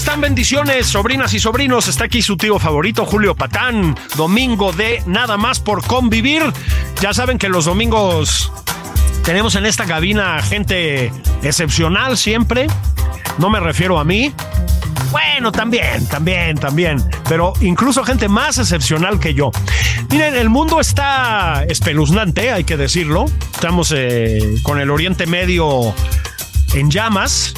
[0.00, 0.22] Están?
[0.22, 1.86] Bendiciones, sobrinas y sobrinos.
[1.86, 3.94] Está aquí su tío favorito, Julio Patán.
[4.16, 6.42] Domingo de Nada más por convivir.
[7.02, 8.50] Ya saben que los domingos
[9.24, 12.66] tenemos en esta cabina gente excepcional siempre.
[13.36, 14.32] No me refiero a mí.
[15.10, 17.04] Bueno, también, también, también.
[17.28, 19.50] Pero incluso gente más excepcional que yo.
[20.10, 23.26] Miren, el mundo está espeluznante, hay que decirlo.
[23.52, 25.94] Estamos eh, con el Oriente Medio
[26.72, 27.52] en llamas.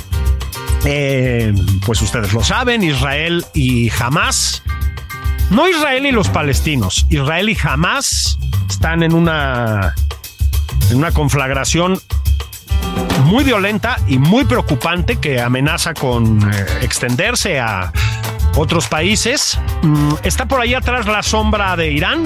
[0.85, 1.55] Eh,
[1.87, 4.63] pues ustedes lo saben, Israel y Hamas.
[5.51, 7.07] No Israel y los palestinos.
[7.11, 8.39] Israel y Hamas
[8.69, 9.95] están en una,
[10.91, 12.01] en una conflagración
[13.25, 17.93] muy violenta y muy preocupante que amenaza con eh, extenderse a
[18.57, 19.59] otros países.
[19.83, 22.25] Mm, está por ahí atrás la sombra de Irán.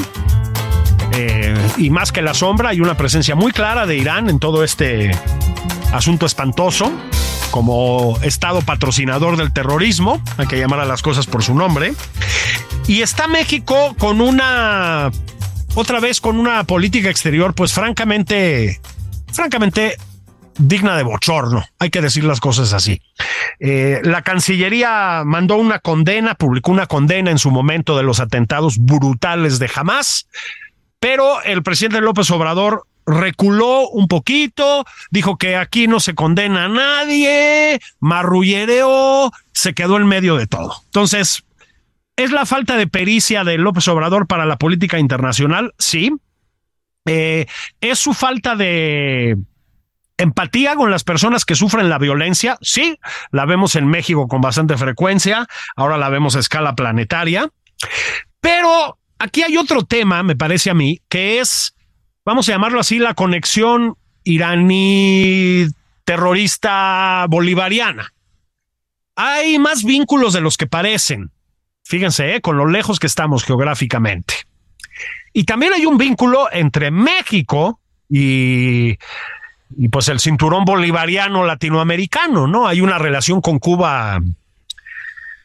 [1.13, 4.65] Eh, y más que la sombra, hay una presencia muy clara de Irán en todo
[4.65, 5.11] este
[5.93, 6.93] asunto espantoso
[7.51, 11.95] como Estado patrocinador del terrorismo, hay que llamar a las cosas por su nombre.
[12.87, 15.11] Y está México con una,
[15.75, 18.81] otra vez con una política exterior, pues francamente,
[19.33, 19.97] francamente
[20.59, 23.03] digna de bochorno, hay que decir las cosas así.
[23.61, 28.79] Eh, la Cancillería mandó una condena, publicó una condena en su momento de los atentados
[28.79, 30.29] brutales de Hamas,
[31.01, 36.69] pero el presidente López Obrador reculó un poquito, dijo que aquí no se condena a
[36.69, 40.75] nadie, marrullereó, se quedó en medio de todo.
[40.87, 41.45] Entonces,
[42.17, 45.73] ¿es la falta de pericia de López Obrador para la política internacional?
[45.79, 46.13] Sí.
[47.07, 47.47] Eh,
[47.81, 49.37] ¿Es su falta de
[50.19, 52.59] empatía con las personas que sufren la violencia?
[52.61, 52.99] Sí,
[53.31, 55.47] la vemos en México con bastante frecuencia,
[55.77, 57.49] ahora la vemos a escala planetaria.
[58.41, 61.76] Pero aquí hay otro tema, me parece a mí, que es
[62.27, 65.67] vamos a llamarlo así, la conexión iraní
[66.05, 68.13] terrorista bolivariana.
[69.15, 71.31] Hay más vínculos de los que parecen.
[71.85, 72.41] Fíjense, ¿eh?
[72.41, 74.35] con lo lejos que estamos geográficamente.
[75.33, 78.99] Y también hay un vínculo entre México y,
[79.77, 82.67] y pues el cinturón bolivariano latinoamericano, ¿no?
[82.67, 84.21] Hay una relación con Cuba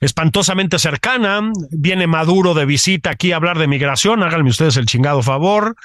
[0.01, 1.51] espantosamente cercana.
[1.69, 4.23] Viene Maduro de visita aquí a hablar de migración.
[4.23, 5.75] Háganme ustedes el chingado favor.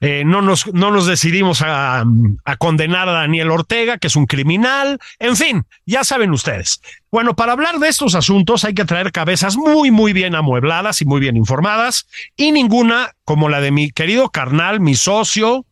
[0.00, 2.04] Eh, no, nos, no nos decidimos a,
[2.44, 4.98] a, condenar a Daniel Ortega, que es un criminal.
[5.18, 6.80] En fin, ya saben ustedes.
[7.10, 11.04] Bueno, para hablar de estos asuntos hay que traer cabezas muy, muy bien amuebladas y
[11.04, 15.66] muy bien informadas, y ninguna como la de mi querido carnal, mi socio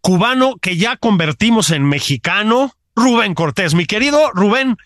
[0.00, 3.74] cubano, que ya convertimos en mexicano, Rubén Cortés.
[3.74, 4.76] Mi querido Rubén,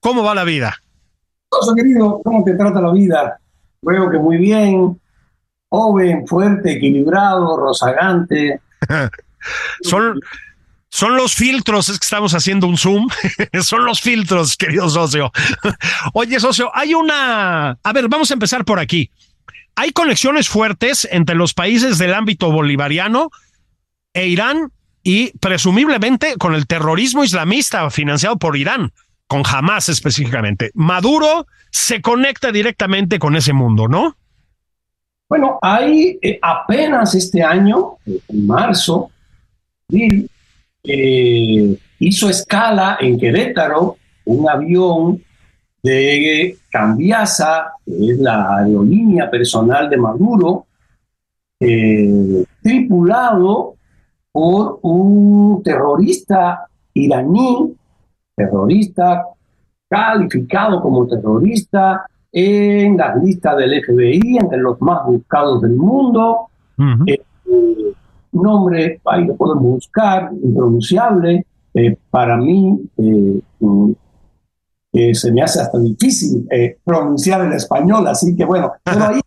[0.00, 0.80] ¿cómo va la vida?
[1.74, 3.38] Querido, ¿cómo te trata la vida?
[3.82, 5.00] Veo que muy bien,
[5.68, 8.60] joven, fuerte, equilibrado, rozagante.
[9.82, 10.20] son,
[10.88, 13.08] son los filtros, es que estamos haciendo un zoom.
[13.62, 15.30] son los filtros, querido socio.
[16.14, 17.78] Oye, socio, hay una.
[17.82, 19.10] A ver, vamos a empezar por aquí.
[19.76, 23.30] Hay conexiones fuertes entre los países del ámbito bolivariano
[24.12, 24.70] e Irán
[25.02, 28.92] y presumiblemente con el terrorismo islamista financiado por Irán
[29.26, 30.70] con Hamas específicamente.
[30.74, 34.16] Maduro se conecta directamente con ese mundo, ¿no?
[35.28, 39.10] Bueno, hay eh, apenas este año, en marzo,
[39.88, 45.22] eh, hizo escala en Querétaro un avión
[45.82, 50.66] de Cambiasa, que es la aerolínea personal de Maduro,
[51.60, 53.76] eh, tripulado
[54.32, 57.74] por un terrorista iraní
[58.34, 59.26] terrorista,
[59.88, 66.48] calificado como terrorista en la lista del FBI, entre los más buscados del mundo.
[67.06, 67.22] Eh,
[68.32, 71.46] nombre, ahí lo podemos buscar, impronunciable.
[71.72, 73.92] Eh, para mí, eh, mm,
[75.12, 76.48] se me hace hasta difícil
[76.84, 79.20] pronunciar el español, así que bueno, pero ahí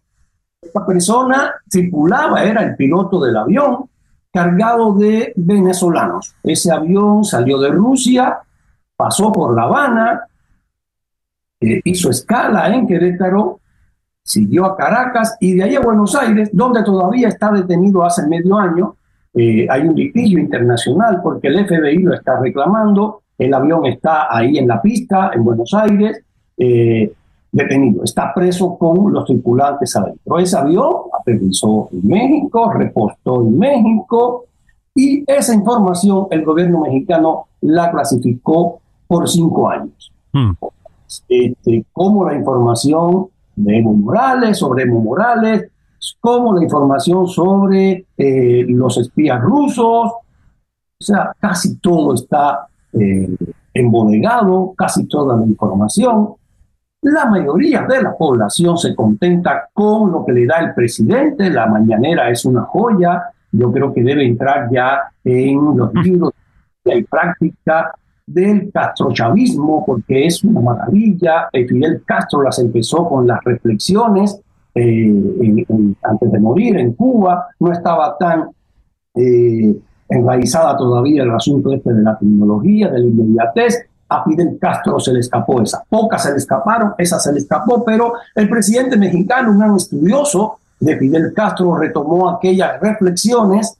[0.62, 3.90] esta persona circulaba, era el piloto del avión
[4.32, 6.36] cargado de venezolanos.
[6.44, 8.40] Ese avión salió de Rusia,
[8.98, 10.28] pasó por La Habana,
[11.60, 13.60] hizo escala en Querétaro,
[14.24, 18.58] siguió a Caracas y de ahí a Buenos Aires, donde todavía está detenido hace medio
[18.58, 18.96] año.
[19.34, 23.22] Eh, hay un litigio internacional porque el FBI lo está reclamando.
[23.38, 26.24] El avión está ahí en la pista, en Buenos Aires,
[26.58, 27.14] eh,
[27.52, 28.04] detenido.
[28.04, 30.40] Está preso con los tripulantes adentro.
[30.40, 34.46] Ese avión aterrizó en México, repostó en México
[34.96, 40.12] y esa información el gobierno mexicano la clasificó por cinco años.
[40.32, 40.52] Hmm.
[41.28, 45.70] Este, como la información de Evo Morales, sobre Evo Morales,
[46.20, 50.12] como la información sobre eh, los espías rusos,
[51.00, 53.36] o sea, casi todo está eh,
[53.74, 56.34] embodegado, casi toda la información.
[57.02, 61.68] La mayoría de la población se contenta con lo que le da el presidente, la
[61.68, 66.34] mañanera es una joya, yo creo que debe entrar ya en los libros
[66.84, 67.94] de práctica
[68.28, 71.48] del castrochavismo, porque es una maravilla.
[71.54, 74.40] Eh, Fidel Castro las empezó con las reflexiones
[74.76, 75.66] eh,
[76.04, 78.50] antes de morir en Cuba, no estaba tan
[79.16, 79.76] eh,
[80.08, 83.88] enraizada todavía el asunto este de la tecnología, de la inmediatez.
[84.10, 85.84] A Fidel Castro se le escapó esa.
[85.90, 90.60] Pocas se le escaparon, esa se le escapó, pero el presidente mexicano, un gran estudioso
[90.80, 93.78] de Fidel Castro, retomó aquellas reflexiones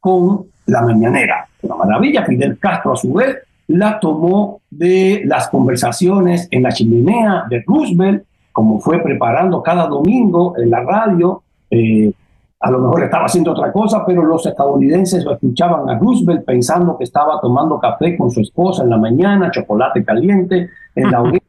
[0.00, 1.49] con la mañanera.
[1.62, 2.24] Una maravilla.
[2.24, 8.24] Fidel Castro, a su vez, la tomó de las conversaciones en la chimenea de Roosevelt,
[8.52, 11.42] como fue preparando cada domingo en la radio.
[11.70, 12.12] Eh,
[12.60, 16.98] a lo mejor estaba haciendo otra cosa, pero los estadounidenses lo escuchaban a Roosevelt pensando
[16.98, 21.40] que estaba tomando café con su esposa en la mañana, chocolate caliente en la hoguera,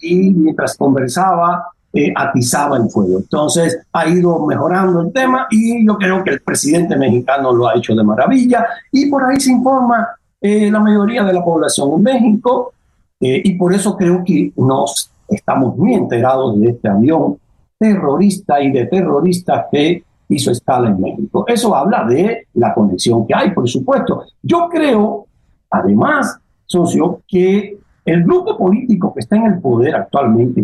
[0.00, 3.18] y mientras conversaba, eh, atizaba el fuego.
[3.18, 7.76] Entonces ha ido mejorando el tema y yo creo que el presidente mexicano lo ha
[7.76, 10.06] hecho de maravilla y por ahí se informa
[10.40, 12.72] eh, la mayoría de la población en México
[13.20, 17.38] eh, y por eso creo que nos estamos muy enterados de este avión
[17.78, 21.44] terrorista y de terroristas que hizo escala en México.
[21.46, 24.24] Eso habla de la conexión que hay, por supuesto.
[24.42, 25.26] Yo creo,
[25.70, 30.62] además, socio, que el grupo político que está en el poder actualmente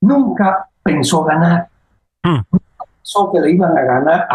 [0.00, 1.68] nunca pensó ganar.
[2.22, 2.40] Hmm
[3.32, 4.26] que le iban a ganar,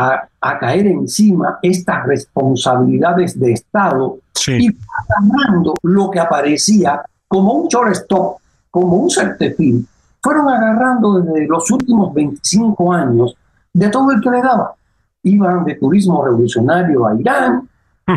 [0.42, 4.18] a, caer encima estas responsabilidades de Estado
[4.48, 8.38] y agarrando lo que aparecía como un shortstop,
[8.70, 9.88] como un certefín,
[10.22, 13.36] fueron agarrando desde los últimos 25 años
[13.74, 14.76] de todo el que le daba.
[15.24, 17.68] Iban de turismo revolucionario a Irán,
[18.06, 18.16] hmm.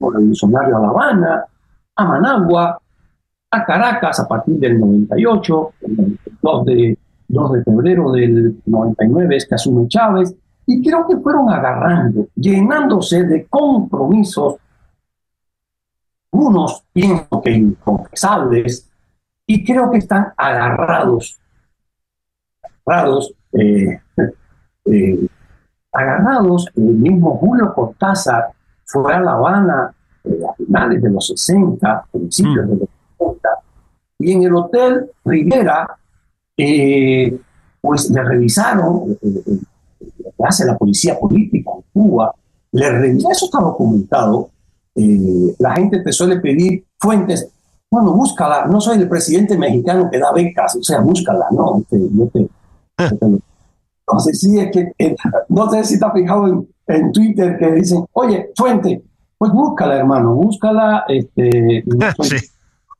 [0.00, 1.44] revolucionario a La Habana,
[1.96, 2.80] a Managua,
[3.50, 6.18] a Caracas a partir del 98, el
[6.48, 6.98] 92 de
[7.28, 10.34] 2 de febrero del 99 es que asume Chávez,
[10.66, 14.56] y creo que fueron agarrando, llenándose de compromisos,
[16.30, 18.90] unos pienso que inconfesables,
[19.46, 21.38] y creo que están agarrados,
[22.84, 24.00] agarrados, eh,
[24.84, 25.28] eh,
[25.92, 28.52] agarrados, el mismo Julio Cortázar
[28.84, 29.94] fue a La Habana
[30.24, 32.70] eh, a finales de los 60, principios mm.
[32.70, 33.48] de los 60,
[34.18, 35.98] y en el Hotel Rivera
[36.58, 37.38] eh,
[37.80, 39.58] pues le revisaron, eh, eh,
[40.18, 42.34] lo que hace la policía política en Cuba,
[42.72, 44.50] le revisaron, eso está documentado,
[45.58, 47.48] la gente te suele pedir fuentes,
[47.88, 51.84] bueno, búscala, no soy el presidente mexicano que da becas, o sea, búscala, no,
[52.98, 54.92] entonces sí, es que,
[55.48, 59.04] no sé si te has fijado en, en, Twitter que dicen, oye, fuente,
[59.38, 61.84] pues búscala, hermano, búscala, este,
[62.16, 62.40] soy,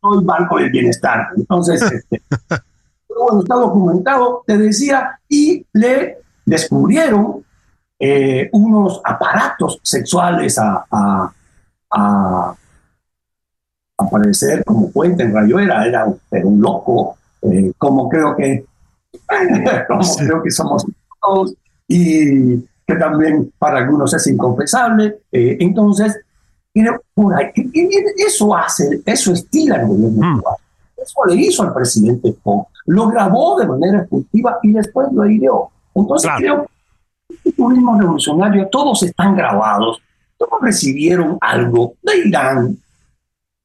[0.00, 2.22] soy Banco del Bienestar, entonces, este,
[3.18, 7.44] bueno, está documentado, te decía, y le descubrieron
[7.98, 11.32] eh, unos aparatos sexuales a, a,
[11.90, 12.54] a,
[13.96, 16.06] aparecer como puente en Rayo era, era,
[16.44, 18.64] un loco, eh, como creo que
[19.88, 20.86] como creo que somos
[21.20, 21.54] todos,
[21.88, 25.18] y que también para algunos es inconfesable.
[25.32, 26.18] Eh, entonces,
[27.14, 27.52] por ahí,
[28.16, 30.42] eso hace, eso estila el gobierno mm.
[30.96, 35.70] Eso le hizo al presidente Fox lo grabó de manera efectiva y después lo ideó.
[35.94, 36.66] Entonces creo
[37.28, 40.00] que el turismo revolucionario, todos están grabados,
[40.38, 42.78] todos recibieron algo de Irán,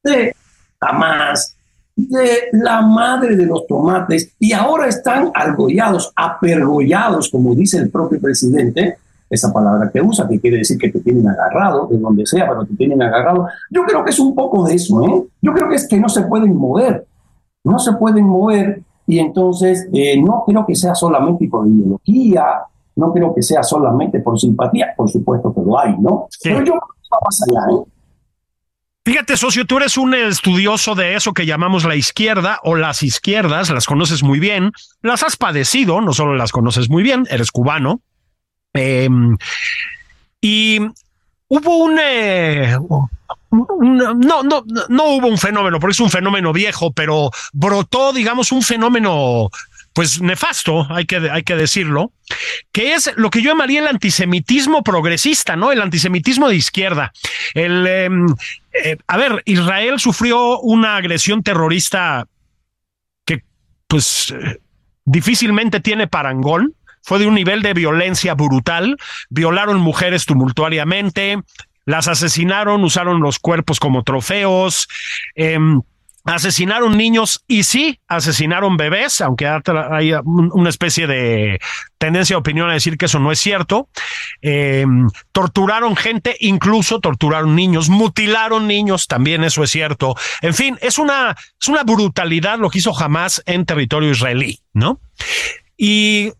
[0.02, 0.36] de
[0.78, 1.56] Hamas,
[1.96, 8.20] de la madre de los tomates y ahora están argollados, apergollados, como dice el propio
[8.20, 8.98] presidente,
[9.30, 12.66] esa palabra que usa, que quiere decir que te tienen agarrado, de donde sea, pero
[12.66, 13.48] te tienen agarrado.
[13.70, 15.24] Yo creo que es un poco de eso, ¿eh?
[15.40, 17.06] Yo creo que es que no se pueden mover,
[17.64, 22.44] no se pueden mover y entonces eh, no creo que sea solamente por ideología,
[22.96, 26.28] no creo que sea solamente por simpatía, por supuesto que lo hay, ¿no?
[26.42, 27.84] Pero yo más allá, ¿eh?
[29.06, 33.68] Fíjate, socio, tú eres un estudioso de eso que llamamos la izquierda o las izquierdas,
[33.68, 38.00] las conoces muy bien, las has padecido, no solo las conoces muy bien, eres cubano.
[38.72, 39.36] Em,
[40.40, 40.78] y
[41.58, 42.76] hubo un, eh,
[43.50, 48.62] no, no, no hubo un fenómeno, porque es un fenómeno viejo, pero brotó, digamos, un
[48.62, 49.50] fenómeno
[49.94, 52.10] pues nefasto, hay que, hay que decirlo,
[52.72, 55.70] que es lo que yo llamaría el antisemitismo progresista, ¿no?
[55.70, 57.12] El antisemitismo de izquierda.
[57.54, 58.26] El, em,
[58.72, 62.26] eh, a ver, Israel sufrió una agresión terrorista
[63.24, 63.44] que,
[63.86, 64.58] pues, eh,
[65.04, 66.74] difícilmente tiene parangón.
[67.04, 68.96] Fue de un nivel de violencia brutal.
[69.28, 71.38] Violaron mujeres tumultuariamente,
[71.84, 74.88] las asesinaron, usaron los cuerpos como trofeos.
[75.36, 75.58] Eh,
[76.24, 81.60] asesinaron niños y sí, asesinaron bebés, aunque hay una especie de
[81.98, 83.88] tendencia de opinión a decir que eso no es cierto.
[84.40, 84.86] Eh,
[85.32, 90.14] torturaron gente, incluso torturaron niños, mutilaron niños, también eso es cierto.
[90.40, 95.00] En fin, es una, es una brutalidad lo que hizo jamás en territorio israelí, ¿no?
[95.76, 96.32] Y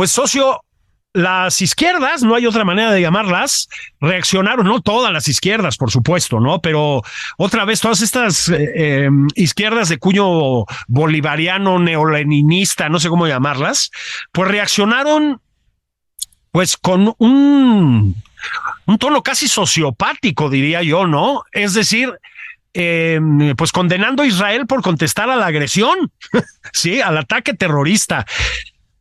[0.00, 0.64] pues socio,
[1.12, 3.68] las izquierdas, no hay otra manera de llamarlas,
[4.00, 6.62] reaccionaron, no todas las izquierdas, por supuesto, ¿no?
[6.62, 7.02] Pero
[7.36, 13.90] otra vez, todas estas eh, em, izquierdas de cuño bolivariano, neoleninista, no sé cómo llamarlas,
[14.32, 15.42] pues reaccionaron
[16.50, 18.16] pues con un,
[18.86, 21.44] un tono casi sociopático, diría yo, ¿no?
[21.52, 22.10] Es decir,
[22.72, 26.10] em, pues condenando a Israel por contestar a la agresión,
[26.72, 28.24] sí, al ataque terrorista.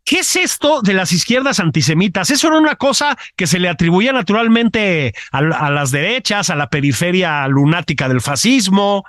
[0.10, 2.32] ¿Qué es esto de las izquierdas antisemitas?
[2.32, 7.48] Eso era una cosa que se le atribuía naturalmente a, las derechas, a la periferia
[7.48, 9.06] lunática del fascismo.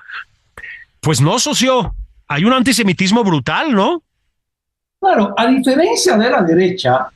[1.01, 1.95] Pues no, socio.
[2.29, 4.03] Hay un antisemitismo brutal, ¿no?
[5.01, 7.09] Claro, a diferencia de la derecha,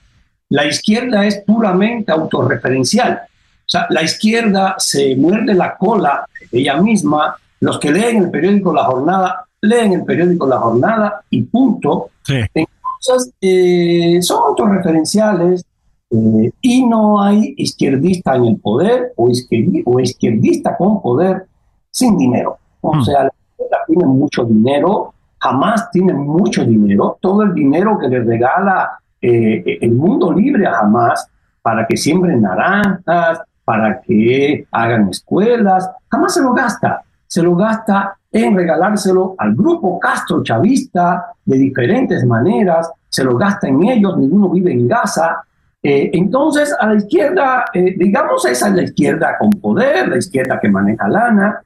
[0.49, 3.21] la izquierda es puramente autorreferencial.
[3.26, 7.37] O sea, la izquierda se muerde la cola ella misma.
[7.61, 12.12] Los que leen el periódico La Jornada, leen el periódico La Jornada y punto.
[12.23, 12.67] Sí
[13.05, 15.65] cosas eh, son autorreferenciales
[16.11, 21.47] eh, y no hay izquierdista en el poder o, izquierdista, con poder
[21.91, 22.59] sin dinero.
[22.81, 23.03] O hmm.
[23.03, 27.19] sea, la izquierda tiene mucho dinero, jamás tiene mucho dinero.
[27.21, 31.29] Todo el dinero que le regala eh, el mundo libre a Hamas
[31.63, 37.03] para que siembren naranjas, para que hagan escuelas, jamás se lo gasta.
[37.35, 43.67] Se lo gasta en regalárselo al grupo Castro chavista de diferentes maneras, se lo gasta
[43.67, 45.43] en ellos, ninguno vive en Gaza.
[45.83, 50.61] Eh, entonces, a la izquierda, eh, digamos, esa es la izquierda con poder, la izquierda
[50.61, 51.61] que maneja lana,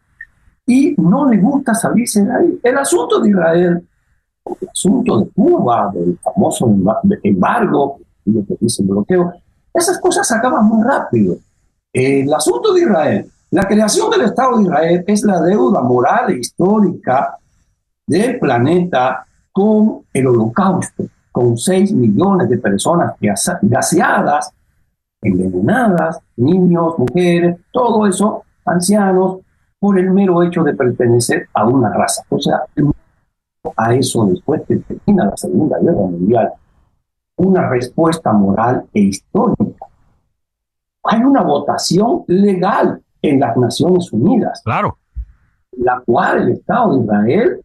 [0.64, 2.60] y no le gusta salirse de ahí.
[2.62, 3.86] El asunto de Israel,
[4.62, 6.74] el asunto de Cuba, del famoso
[7.22, 9.34] embargo, y lo que dice bloqueo,
[9.74, 11.36] esas cosas acaban muy rápido.
[11.92, 16.38] El asunto de Israel la creación del Estado de Israel es la deuda moral e
[16.38, 17.38] histórica
[18.06, 23.14] del planeta con el holocausto, con 6 millones de personas
[23.62, 24.52] gaseadas,
[25.22, 29.38] envenenadas, niños, mujeres, todo eso, ancianos,
[29.78, 32.24] por el mero hecho de pertenecer a una raza.
[32.28, 32.60] O sea,
[33.76, 36.52] a eso después de termina la Segunda Guerra Mundial,
[37.36, 39.86] una respuesta moral e histórica.
[41.04, 44.60] Hay una votación legal en las Naciones Unidas.
[44.64, 44.98] Claro.
[45.72, 47.60] La cual el Estado de Israel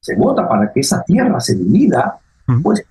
[0.00, 2.18] se vota para que esa tierra se divida,
[2.62, 2.84] pues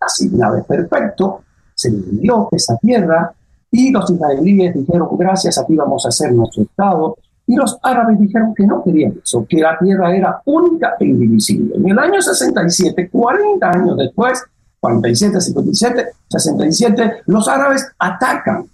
[0.00, 1.42] así nada es perfecto,
[1.74, 3.32] se dividió esa tierra
[3.70, 7.16] y los israelíes dijeron, gracias, aquí vamos a hacer nuestro Estado.
[7.46, 11.76] Y los árabes dijeron que no querían eso, que la tierra era única e indivisible.
[11.76, 14.44] En el año 67, 40 años después,
[14.80, 18.66] 47, 57, 67, los árabes atacan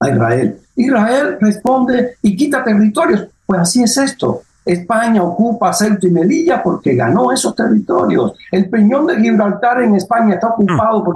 [0.00, 0.58] a Israel.
[0.82, 3.26] Israel responde y quita territorios.
[3.46, 4.42] Pues así es esto.
[4.64, 8.32] España ocupa Ceuta y Melilla porque ganó esos territorios.
[8.50, 11.14] El Peñón de Gibraltar en España está ocupado mm.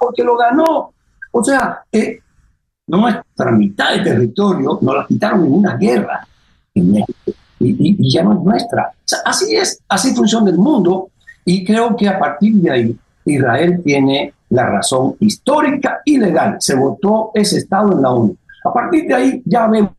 [0.00, 0.92] porque, lo ganó.
[1.32, 2.20] O sea, eh,
[2.86, 6.26] nuestra mitad de territorio nos la quitaron en una guerra
[6.74, 8.92] en México y, ya no es nuestra.
[9.24, 11.10] así es, así funciona el mundo
[11.44, 16.56] y creo que a partir de ahí Israel tiene la razón histórica y legal.
[16.60, 18.36] Se votó ese Estado en la ONU.
[18.68, 19.92] A partir de ahí ya vemos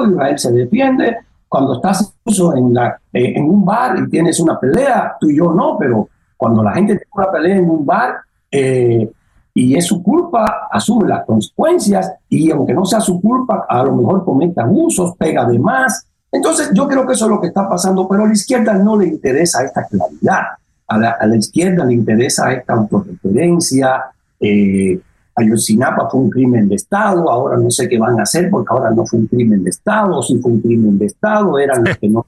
[0.00, 1.16] Israel se defiende.
[1.48, 2.14] Cuando estás
[2.56, 6.08] en, la, eh, en un bar y tienes una pelea, tú y yo no, pero
[6.36, 8.16] cuando la gente tiene una pelea en un bar,
[8.50, 9.10] eh,
[9.54, 13.94] y es su culpa, asume las consecuencias y aunque no sea su culpa, a lo
[13.94, 16.06] mejor comete abusos, pega de más.
[16.30, 18.96] Entonces yo creo que eso es lo que está pasando, pero a la izquierda no
[18.96, 20.42] le interesa esta claridad,
[20.88, 24.04] a la, izquierda le interesa esta autorreferencia.
[24.40, 24.98] Eh,
[25.34, 28.90] Ayotzinapa fue un crimen de Estado, ahora no sé qué van a hacer porque ahora
[28.90, 32.08] no fue un crimen de Estado, si fue un crimen de Estado, eran los que
[32.08, 32.24] no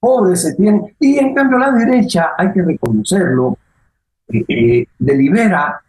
[0.00, 0.94] pobres se tienen.
[1.00, 3.58] Y en cambio la derecha, hay que reconocerlo,
[4.28, 5.82] eh, eh, delibera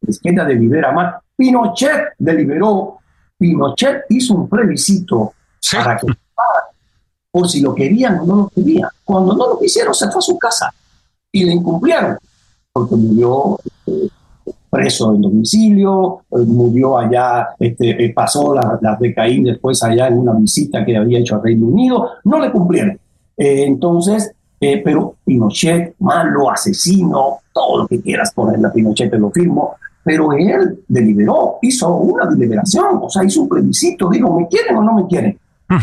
[0.00, 1.22] la izquierda delibera más.
[1.36, 2.98] Pinochet deliberó,
[3.38, 5.34] Pinochet hizo un plebiscito
[5.72, 6.06] para que
[7.30, 8.90] por si lo querían o no lo querían.
[9.04, 10.72] Cuando no lo quisieron, se fue a su casa
[11.30, 12.18] y le incumplieron,
[12.72, 14.08] porque murió eh,
[14.70, 20.08] preso en domicilio, eh, murió allá, este, eh, pasó las la de Caín después allá
[20.08, 22.98] en una visita que había hecho al Reino Unido, no le cumplieron.
[23.36, 29.76] entonces, pero Pinochet, malo, asesino, todo lo que quieras ponerle a Pinochet, te lo firmo,
[30.02, 34.82] pero él deliberó, hizo una deliberación, o sea, hizo un plebiscito, dijo, ¿me quieren o
[34.82, 35.38] no me quieren?
[35.68, 35.78] Hmm.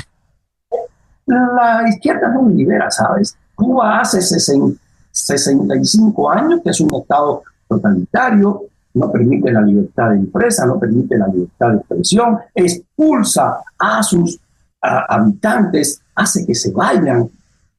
[1.27, 3.37] La izquierda no delibera, ¿sabes?
[3.53, 8.63] Cuba hace 65 años que es un Estado totalitario,
[8.97, 14.39] no permite la libertad de empresa, no permite la libertad de expresión, expulsa a sus
[14.81, 17.29] habitantes, hace que se vayan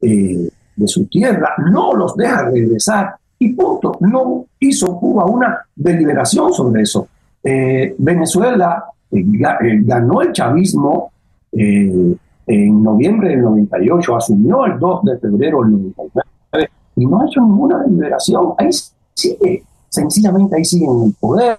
[0.00, 3.96] eh, de su tierra, no los deja regresar y punto.
[4.00, 7.08] No hizo Cuba una deliberación sobre eso.
[7.42, 11.12] Eh, Venezuela eh, ganó el chavismo
[11.50, 17.40] en noviembre del 98, asumió el 2 de febrero del 99 y no ha hecho
[17.40, 18.52] ninguna deliberación.
[18.58, 18.68] Ahí
[19.14, 21.56] sigue, sencillamente ahí sigue en el poder.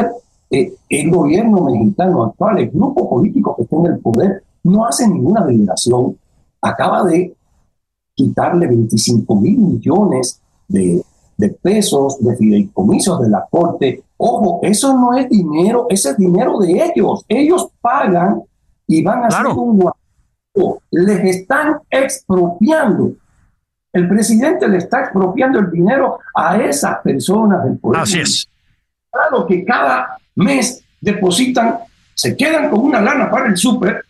[0.50, 5.46] el gobierno mexicano actual, el grupo político que está en el poder, no hace ninguna
[5.46, 6.18] deliberación.
[6.62, 7.36] Acaba de
[8.16, 11.04] quitarle 25 mil millones de,
[11.38, 14.04] de pesos, de fideicomisos de la corte.
[14.18, 17.24] Ojo, eso no es dinero, ese es dinero de ellos.
[17.30, 18.44] Ellos pagan
[18.86, 20.82] y van a hacer un guapo.
[20.92, 23.14] Les están expropiando.
[23.92, 28.02] El presidente le está expropiando el dinero a esas personas del poder.
[28.02, 28.48] Así es.
[29.12, 31.80] Claro que cada mes depositan,
[32.14, 34.06] se quedan con una lana para el súper,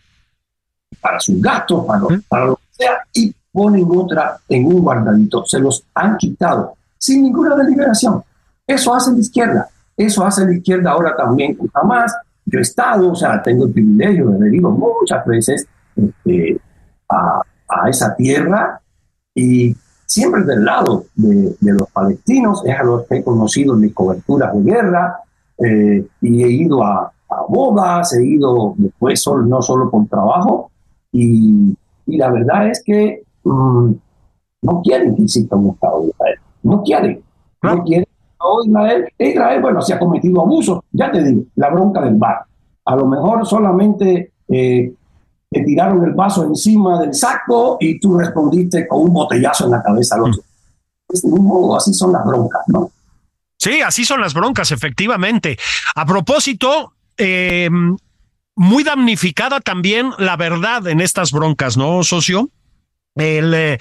[0.99, 5.45] para sus gastos, para, para lo que sea, y ponen otra en un guardadito.
[5.45, 8.23] Se los han quitado sin ninguna deliberación.
[8.67, 9.67] Eso hace la izquierda.
[9.97, 12.15] Eso hace la izquierda ahora también con Hamas.
[12.45, 16.59] Yo he estado, o sea, tengo el privilegio de haber ido muchas veces este,
[17.09, 17.41] a,
[17.87, 18.79] esa tierra
[19.35, 23.93] y siempre del lado de, los palestinos, es a los que he conocido en mis
[23.93, 25.19] coberturas de guerra
[25.57, 27.11] eh, y he ido a,
[27.47, 30.71] bodas, he ido después solo, no solo por trabajo
[31.11, 31.75] y,
[32.07, 33.91] la verdad es que mm,
[34.63, 36.39] no quieren que exista un Estado de Israel.
[36.63, 37.21] No quiere.
[37.61, 38.07] No quiere.
[38.65, 40.79] Israel, Israel, bueno, se ha cometido abusos.
[40.91, 42.45] Ya te digo, la bronca del bar.
[42.85, 44.93] A lo mejor solamente eh,
[45.51, 49.81] te tiraron el vaso encima del saco y tú respondiste con un botellazo en la
[49.81, 50.43] cabeza al otro.
[51.09, 51.75] Mm.
[51.75, 52.91] así son las broncas, ¿no?
[53.57, 55.57] Sí, así son las broncas, efectivamente.
[55.95, 57.69] A propósito, eh,
[58.55, 62.49] muy damnificada también la verdad en estas broncas, ¿no, socio?
[63.19, 63.79] El, eh,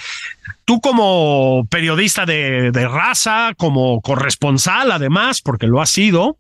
[0.65, 6.37] tú como periodista de, raza, como corresponsal además, porque lo has sido,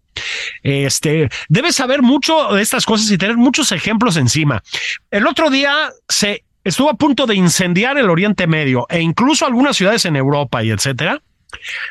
[0.62, 4.62] este, debes saber mucho de estas cosas y tener muchos ejemplos encima.
[5.10, 9.76] El otro día se estuvo a punto de incendiar el Oriente Medio e incluso algunas
[9.76, 11.22] ciudades en Europa y etcétera,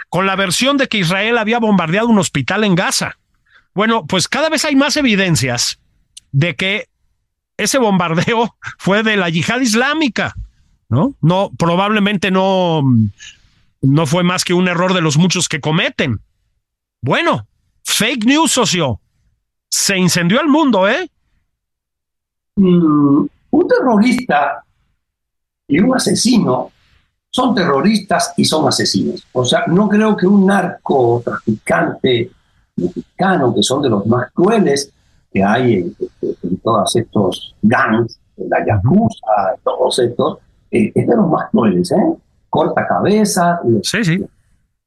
[0.09, 3.17] con la versión de que Israel había bombardeado un hospital en Gaza.
[3.73, 5.79] Bueno, pues cada vez hay más evidencias
[6.31, 6.87] de que
[7.57, 10.35] ese bombardeo fue de la yihad islámica
[10.89, 11.15] ¿no?
[11.21, 12.81] No, probablemente no,
[13.81, 16.19] no fue más que un error de los muchos que cometen.
[17.01, 17.47] Bueno,
[17.83, 18.99] fake news, socio.
[19.69, 21.09] Se incendió el mundo, ¿eh?
[22.55, 24.63] Mm, un terrorista
[25.67, 26.71] y un asesino
[27.29, 29.23] son terroristas y son asesinos.
[29.33, 32.31] O sea, no creo que un narcotraficante
[32.75, 34.91] mexicano, que son de los más crueles
[35.31, 40.37] que hay en, en todos estos gangs, la Yakuza, todos estos,
[40.71, 42.13] eh, es de los más crueles, ¿eh?
[42.49, 44.25] Corta cabeza, sí, sí.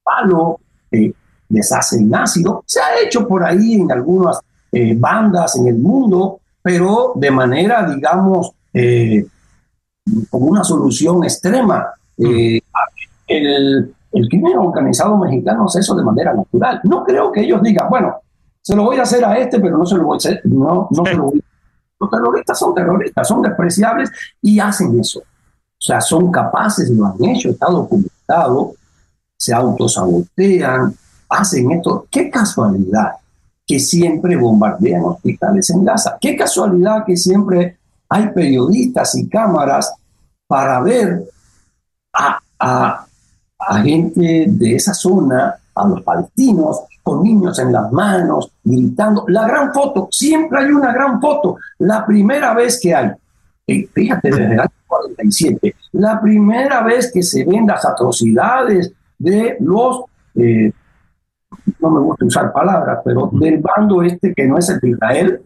[0.02, 0.58] palo,
[0.90, 1.12] eh,
[1.48, 2.64] les hacen ácido.
[2.66, 4.40] Se ha hecho por ahí en algunas
[4.72, 8.52] eh, bandas en el mundo, pero de manera, digamos,
[10.30, 11.90] como una solución extrema.
[12.16, 12.58] Mm.
[13.26, 16.80] el, el crimen organizado mexicano hace eso de manera natural.
[16.84, 18.16] No creo que ellos digan, bueno,
[18.62, 20.40] se lo voy a hacer a este, pero no se lo voy a hacer.
[20.44, 24.10] No, no se lo voy a Los terroristas son terroristas, son despreciables
[24.42, 25.22] y hacen eso.
[25.80, 28.74] O sea, son capaces, lo han hecho, está documentado,
[29.38, 30.94] se autosabotean,
[31.30, 32.06] hacen esto.
[32.10, 33.12] Qué casualidad
[33.66, 36.18] que siempre bombardean hospitales en Gaza.
[36.20, 37.78] Qué casualidad que siempre
[38.10, 39.94] hay periodistas y cámaras
[40.46, 41.24] para ver
[42.12, 43.06] a, a,
[43.82, 49.24] gente de esa zona, a los palestinos, con niños en las manos, gritando.
[49.28, 51.56] La gran foto, siempre hay una gran foto.
[51.78, 53.12] La primera vez que hay,
[53.66, 60.02] eh, fíjate, desde el 47, la primera vez que se ven las atrocidades de los,
[60.34, 60.72] eh,
[61.78, 65.40] no me gusta usar palabras, pero del bando este que no es el de Israel,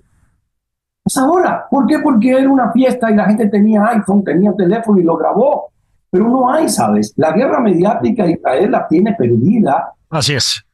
[1.05, 1.67] es ahora.
[1.71, 1.99] ¿Por qué?
[1.99, 5.69] Porque era una fiesta y la gente tenía iPhone, tenía teléfono y lo grabó.
[6.11, 7.13] Pero no hay, ¿sabes?
[7.17, 9.93] La guerra mediática Israel la tiene perdida.
[10.09, 10.65] Así es.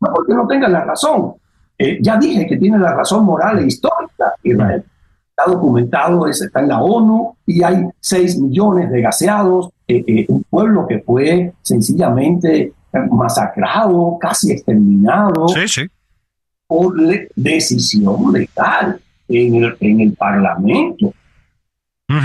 [0.00, 1.34] No porque no tenga la razón.
[1.76, 4.84] Eh, ya dije que tiene la razón moral e histórica Israel.
[5.30, 10.42] Está documentado, está en la ONU y hay 6 millones de gaseados, eh, eh, un
[10.44, 12.72] pueblo que fue sencillamente
[13.10, 15.82] masacrado, casi exterminado Sí, sí.
[16.66, 21.12] por le- decisión legal en el, en el Parlamento.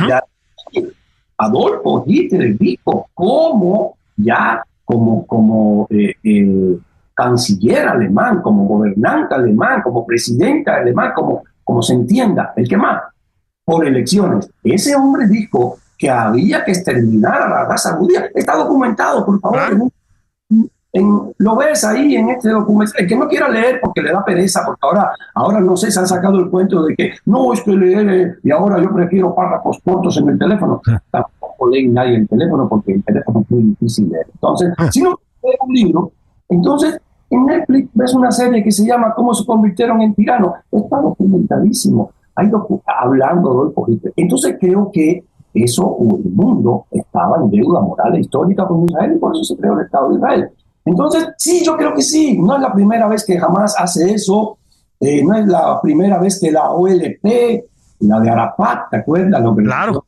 [0.09, 0.23] Ya,
[1.37, 6.77] Adolfo Hitler dijo cómo ya como, como eh, eh,
[7.13, 13.01] canciller alemán, como gobernante alemán, como presidente alemán, como, como se entienda, el que más,
[13.65, 14.49] por elecciones.
[14.63, 18.29] Ese hombre dijo que había que exterminar a la raza judía.
[18.33, 19.57] Está documentado, por favor.
[19.57, 19.75] Claro.
[20.49, 22.93] en en- lo ves ahí en este documento.
[22.97, 25.99] El que no quiera leer porque le da pereza, porque ahora, ahora no sé, se
[25.99, 29.35] han sacado el cuento de que no, es que leer eh, y ahora yo prefiero
[29.35, 30.81] párrafos cortos en el teléfono.
[31.11, 34.25] Tampoco lee nadie el teléfono porque el teléfono es muy difícil leer.
[34.35, 36.11] Entonces, si no lees un libro,
[36.47, 36.97] entonces
[37.35, 40.51] en Netflix ves una serie que se llama ¿Cómo se convirtieron en tiranos?
[40.71, 42.11] Está documentadísimo.
[42.35, 44.13] Hay docu- hablando de Adolfo Hitler.
[44.15, 49.19] Entonces creo que eso, el mundo estaba en deuda moral e histórica con Israel y
[49.19, 50.49] por eso se creó el Estado de Israel.
[50.83, 52.37] Entonces, sí, yo creo que sí.
[52.39, 54.57] No es la primera vez que jamás hace eso.
[54.99, 57.63] eh, no es la primera vez que la OLP,
[57.99, 59.41] la de Arafat, ¿te acuerdas?
[59.41, 59.93] La Claro.
[59.93, 60.01] la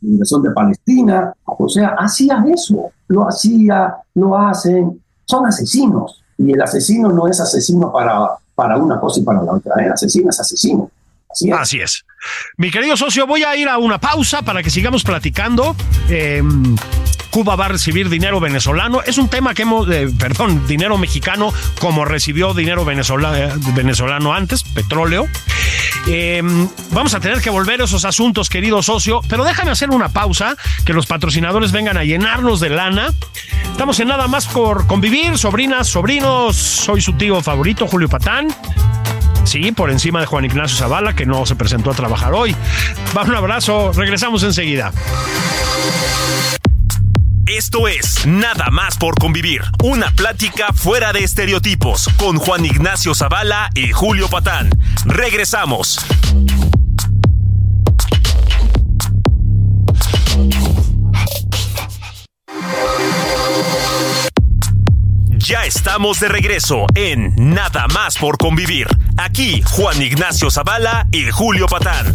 [0.00, 1.32] Liberación de Palestina.
[1.44, 2.90] O sea, hacía eso.
[3.08, 5.00] Lo hacía, lo hacen.
[5.24, 6.21] Son asesinos.
[6.38, 9.74] Y el asesino no es asesino para, para una cosa y para la otra.
[9.84, 10.90] El asesino es asesino.
[11.58, 12.04] Así es.
[12.56, 15.74] Mi querido socio, voy a ir a una pausa para que sigamos platicando.
[16.08, 16.42] Eh,
[17.30, 19.02] Cuba va a recibir dinero venezolano.
[19.02, 24.62] Es un tema que hemos, eh, perdón, dinero mexicano, como recibió dinero venezola- venezolano antes,
[24.62, 25.26] petróleo.
[26.06, 26.42] Eh,
[26.90, 30.56] vamos a tener que volver a esos asuntos, querido socio, pero déjame hacer una pausa,
[30.84, 33.08] que los patrocinadores vengan a llenarnos de lana.
[33.70, 36.56] Estamos en nada más por convivir, sobrinas, sobrinos.
[36.56, 38.48] Soy su tío favorito, Julio Patán.
[39.44, 42.54] Sí, por encima de Juan Ignacio Zavala, que no se presentó a trabajar hoy.
[43.16, 44.92] Va un abrazo, regresamos enseguida.
[47.46, 53.68] Esto es Nada más por convivir, una plática fuera de estereotipos con Juan Ignacio Zavala
[53.74, 54.70] y Julio Patán.
[55.04, 55.98] Regresamos.
[65.28, 68.86] Ya estamos de regreso en Nada más por convivir.
[69.16, 72.14] Aquí Juan Ignacio Zavala y Julio Patán.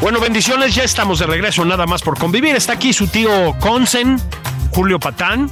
[0.00, 2.54] Bueno, bendiciones, ya estamos de regreso, nada más por convivir.
[2.54, 4.20] Está aquí su tío Consen,
[4.70, 5.50] Julio Patán.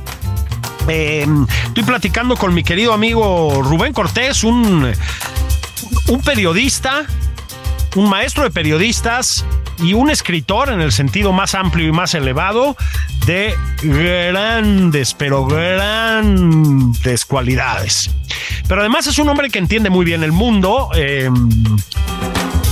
[0.86, 1.26] Eh,
[1.66, 4.92] estoy platicando con mi querido amigo Rubén Cortés, un,
[6.08, 7.04] un periodista,
[7.96, 9.44] un maestro de periodistas
[9.78, 12.76] y un escritor en el sentido más amplio y más elevado
[13.26, 18.10] de grandes, pero grandes cualidades.
[18.68, 20.90] Pero además es un hombre que entiende muy bien el mundo.
[20.94, 21.30] eh,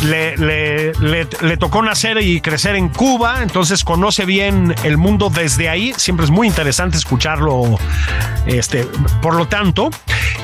[0.05, 5.93] le, le- tocó nacer y crecer en Cuba, entonces conoce bien el mundo desde ahí.
[5.97, 7.79] Siempre es muy interesante escucharlo.
[8.47, 8.87] Este,
[9.21, 9.91] por lo tanto,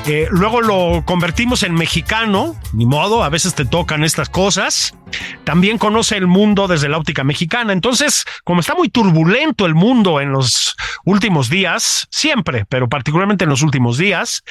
[0.05, 4.95] eh, luego lo convertimos en mexicano, ni modo, a veces te tocan estas cosas.
[5.43, 7.73] También conoce el mundo desde la óptica mexicana.
[7.73, 13.49] Entonces, como está muy turbulento el mundo en los últimos días, siempre, pero particularmente en
[13.49, 14.43] los últimos días,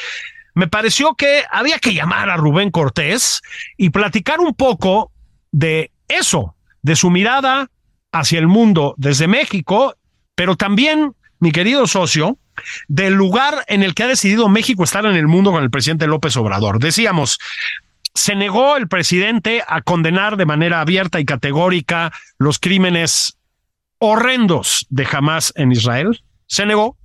[0.59, 3.43] me pareció que había que llamar a Rubén Cortés
[3.77, 5.13] y platicar un poco
[5.53, 7.71] de eso, de su mirada
[8.11, 9.95] hacia el mundo desde México,
[10.35, 12.39] pero también, mi querido socio,
[12.89, 16.09] del lugar en el que ha decidido México estar en el mundo con el presidente
[16.09, 16.81] López Obrador.
[16.81, 17.39] Decíamos,
[18.13, 23.39] se negó el presidente a condenar de manera abierta y categórica los crímenes
[23.99, 26.21] horrendos de Hamas en Israel.
[26.49, 26.98] Se negó.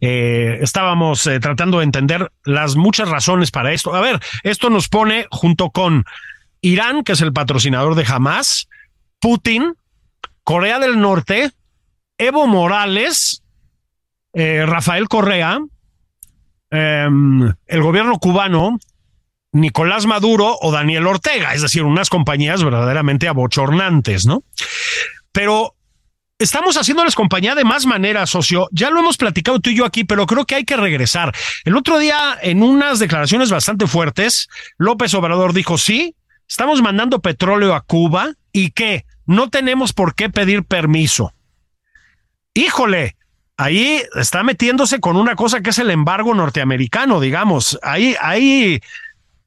[0.00, 3.94] Eh, estábamos eh, tratando de entender las muchas razones para esto.
[3.94, 6.04] A ver, esto nos pone junto con
[6.60, 8.68] Irán, que es el patrocinador de Hamas,
[9.20, 9.74] Putin,
[10.44, 11.50] Corea del Norte,
[12.16, 13.42] Evo Morales,
[14.32, 15.58] eh, Rafael Correa,
[16.70, 18.78] em, el gobierno cubano,
[19.52, 24.42] Nicolás Maduro o Daniel Ortega, es decir, unas compañías verdaderamente abochornantes, ¿no?
[25.32, 25.74] Pero
[26.38, 28.68] estamos haciéndoles compañía de más maneras, socio.
[28.70, 31.34] Ya lo hemos platicado tú y yo aquí, pero creo que hay que regresar.
[31.64, 36.14] El otro día, en unas declaraciones bastante fuertes, López Obrador dijo, sí,
[36.48, 41.34] estamos mandando petróleo a Cuba y que no tenemos por qué pedir permiso.
[42.54, 43.16] Híjole,
[43.56, 47.78] ahí está metiéndose con una cosa que es el embargo norteamericano, digamos.
[47.82, 48.80] Ahí, ahí,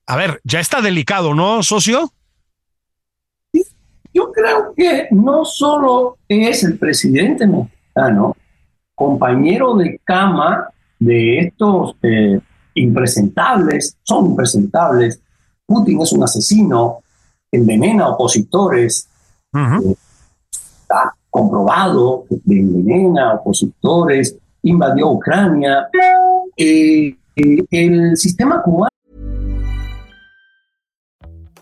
[0.06, 2.14] a ver, ya está delicado, ¿no, socio?
[4.14, 8.36] Yo creo que no solo es el presidente mexicano,
[8.96, 10.68] compañero de cama
[11.00, 12.40] de estos eh,
[12.76, 15.22] impresentables, son impresentables.
[15.66, 17.00] Putin es un asesino,
[17.52, 19.08] envenena opositores,
[19.54, 19.96] eh,
[20.52, 25.88] está comprobado que envenena opositores, invadió Ucrania.
[26.58, 28.92] Eh, el sistema cubano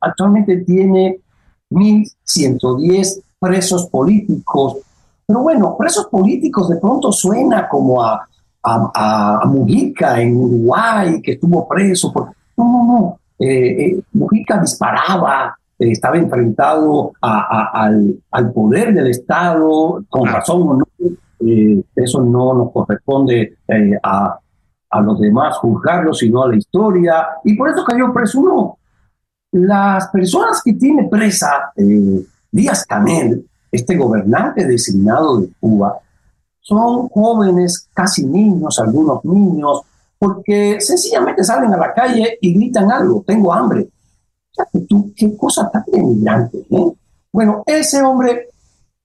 [0.00, 1.20] Actualmente tiene
[1.70, 4.78] 1.110 presos políticos.
[5.26, 8.26] Pero bueno, presos políticos de pronto suena como a,
[8.62, 12.12] a, a Mujica en Uruguay, que estuvo preso.
[12.12, 12.30] Por...
[12.56, 13.18] No, no, no.
[13.38, 20.74] Eh, eh, Mujica disparaba, eh, estaba enfrentado al, al, poder del Estado, con razón o
[20.74, 20.86] no.
[21.96, 23.56] eso no nos corresponde
[24.02, 24.38] a,
[24.90, 27.26] a los demás juzgarlo, sino a la historia.
[27.44, 28.78] Y por eso cayó preso uno
[29.54, 35.96] las personas que tiene presa eh, Díaz Canel, este gobernante designado de Cuba,
[36.58, 39.82] son jóvenes, casi niños, algunos niños,
[40.18, 43.88] porque sencillamente salen a la calle y gritan algo, tengo hambre.
[44.88, 46.58] tú, qué cosa tan denigrante.
[46.70, 46.92] ¿eh?
[47.32, 48.48] Bueno, ese hombre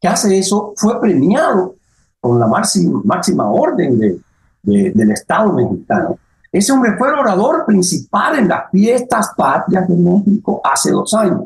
[0.02, 1.76] que hace eso fue premiado
[2.20, 6.18] con la máxima, máxima orden de, del Estado mexicano.
[6.52, 11.46] Ese hombre fue el orador principal en las fiestas patrias de México hace dos años.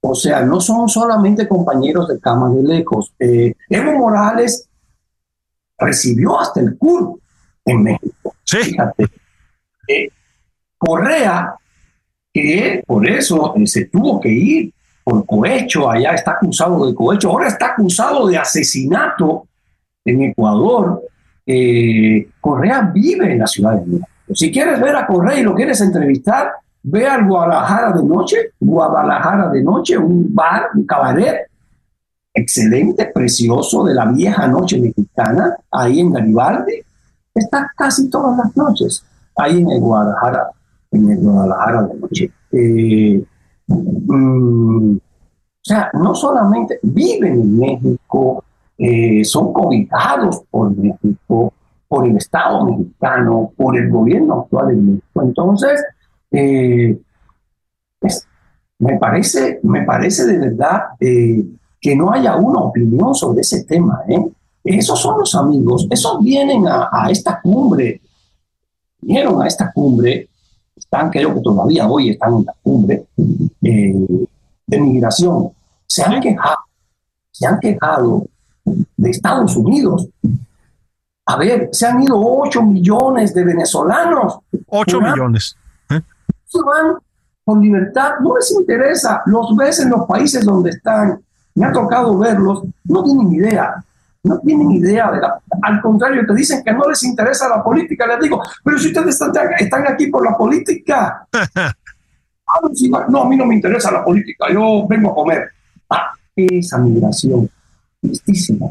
[0.00, 3.12] O sea, no son solamente compañeros de cama de lejos.
[3.18, 4.66] Eh, Evo Morales
[5.78, 7.18] recibió hasta el CUR
[7.66, 8.34] en México.
[8.44, 8.58] Sí.
[8.58, 9.04] Fíjate.
[9.88, 10.08] Eh,
[10.78, 11.54] Correa,
[12.32, 14.72] que por eso eh, se tuvo que ir
[15.04, 19.46] por cohecho, allá está acusado de cohecho, ahora está acusado de asesinato
[20.04, 21.02] en Ecuador
[21.46, 24.08] eh, Correa vive en la ciudad de México.
[24.32, 29.48] Si quieres ver a Correa y lo quieres entrevistar, ve al Guadalajara de noche, Guadalajara
[29.48, 31.50] de noche, un bar, un cabaret
[32.32, 36.74] excelente, precioso de la vieja noche mexicana, ahí en Garibaldi.
[37.34, 39.04] Está casi todas las noches,
[39.36, 40.50] ahí en el Guadalajara,
[40.90, 42.32] en el Guadalajara de noche.
[42.52, 43.24] Eh,
[43.66, 48.44] mm, o sea, no solamente viven en México,
[48.82, 51.52] eh, son cobijados por México,
[51.86, 55.22] por el Estado mexicano, por el gobierno actual de México.
[55.22, 55.84] Entonces,
[56.30, 56.98] eh,
[58.78, 61.44] me, parece, me parece de verdad eh,
[61.78, 64.00] que no haya una opinión sobre ese tema.
[64.64, 68.00] Esos son los amigos, esos vienen a, a esta cumbre,
[69.02, 70.30] vinieron a esta cumbre,
[70.74, 73.04] están, creo que todavía hoy están en la cumbre
[73.60, 75.50] de migración,
[75.86, 76.56] se han quejado,
[77.30, 78.24] se han quejado
[78.96, 80.08] de Estados Unidos.
[81.26, 84.38] A ver, se han ido 8 millones de venezolanos.
[84.66, 85.56] 8 millones.
[85.90, 86.00] ¿Eh?
[86.44, 86.96] Se van
[87.44, 91.20] con libertad, no les interesa, los ves en los países donde están,
[91.54, 93.84] me ha tocado verlos, no tienen idea,
[94.22, 98.06] no tienen idea de la, al contrario, te dicen que no les interesa la política,
[98.06, 101.26] les digo, pero si ustedes están, están aquí por la política,
[103.08, 105.50] no, a mí no me interesa la política, yo vengo a comer.
[105.88, 107.50] Ah, esa migración
[108.00, 108.66] tristísima,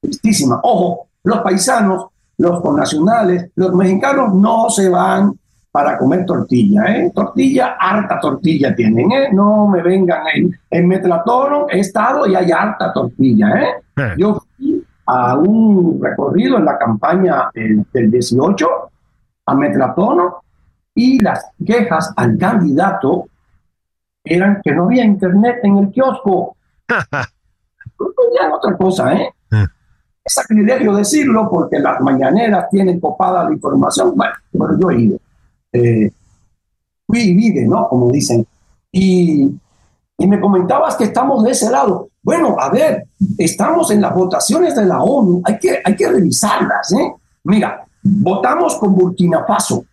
[0.00, 0.60] tristísima.
[0.62, 2.06] Ojo, los paisanos,
[2.38, 5.32] los connacionales, los mexicanos no se van
[5.70, 7.12] para comer tortilla, ¿eh?
[7.14, 9.28] Tortilla, harta tortilla tienen, ¿eh?
[9.32, 13.68] No me vengan en, en Metlatono, he estado y hay harta tortilla, ¿eh?
[13.96, 14.14] eh.
[14.18, 18.68] Yo fui a un recorrido en la campaña eh, del 18
[19.46, 20.42] a Metratono
[20.94, 23.26] y las quejas al candidato
[24.24, 26.56] eran que no había internet en el kiosco.
[28.34, 29.32] ya otra cosa, ¿eh?
[29.50, 29.66] Ah.
[30.24, 34.14] Es sacrilegio decirlo porque las mañaneras tienen copada la información.
[34.16, 35.18] Bueno, bueno yo he ido.
[35.72, 36.10] Eh,
[37.06, 37.88] fui y vive, ¿no?
[37.88, 38.46] Como dicen.
[38.92, 39.50] Y,
[40.18, 42.10] y me comentabas que estamos de ese lado.
[42.22, 43.06] Bueno, a ver,
[43.38, 47.14] estamos en las votaciones de la ONU, hay que, hay que revisarlas, ¿eh?
[47.44, 49.84] Mira, votamos con Burkina Faso,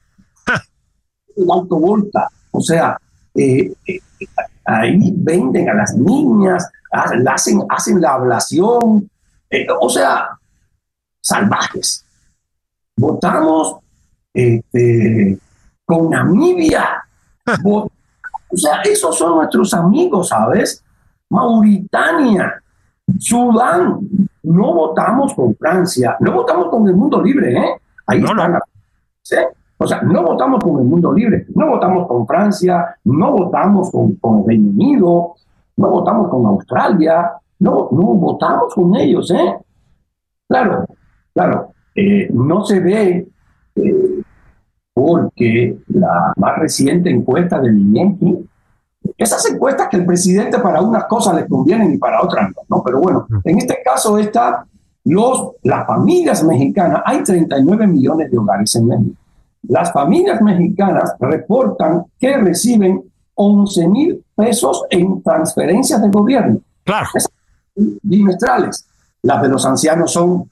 [1.37, 2.97] el Alto Volta, o sea,
[3.33, 3.99] eh, eh,
[4.65, 9.09] ahí venden a las niñas, hacen, hacen la ablación,
[9.49, 10.29] eh, o sea,
[11.21, 12.05] salvajes.
[12.97, 13.77] Votamos
[14.33, 15.37] este,
[15.85, 17.03] con Namibia,
[17.63, 17.89] o
[18.53, 20.83] sea, esos son nuestros amigos, ¿sabes?
[21.29, 22.61] Mauritania,
[23.19, 23.99] Sudán.
[24.43, 27.81] No votamos con Francia, no votamos con el mundo libre, ¿eh?
[28.05, 28.61] Ahí está
[29.77, 34.15] O sea, no votamos con el mundo libre, no votamos con Francia, no votamos con,
[34.15, 35.35] con Reino Unido,
[35.77, 39.57] no votamos con Australia, no, no votamos con ellos, ¿eh?
[40.47, 40.85] Claro,
[41.33, 43.27] claro, eh, no se ve
[43.75, 44.21] eh,
[44.93, 48.47] porque la más reciente encuesta del INEGI
[49.17, 52.83] esas encuestas que el presidente para unas cosas le convienen y para otras no, ¿no?
[52.83, 54.65] Pero bueno, en este caso está
[55.05, 59.21] los, las familias mexicanas, hay 39 millones de hogares en México.
[59.69, 63.03] Las familias mexicanas reportan que reciben
[63.37, 66.59] 11 mil pesos en transferencias del gobierno.
[66.83, 67.07] Claro.
[67.75, 68.85] bimestrales.
[69.21, 70.49] Las de los ancianos son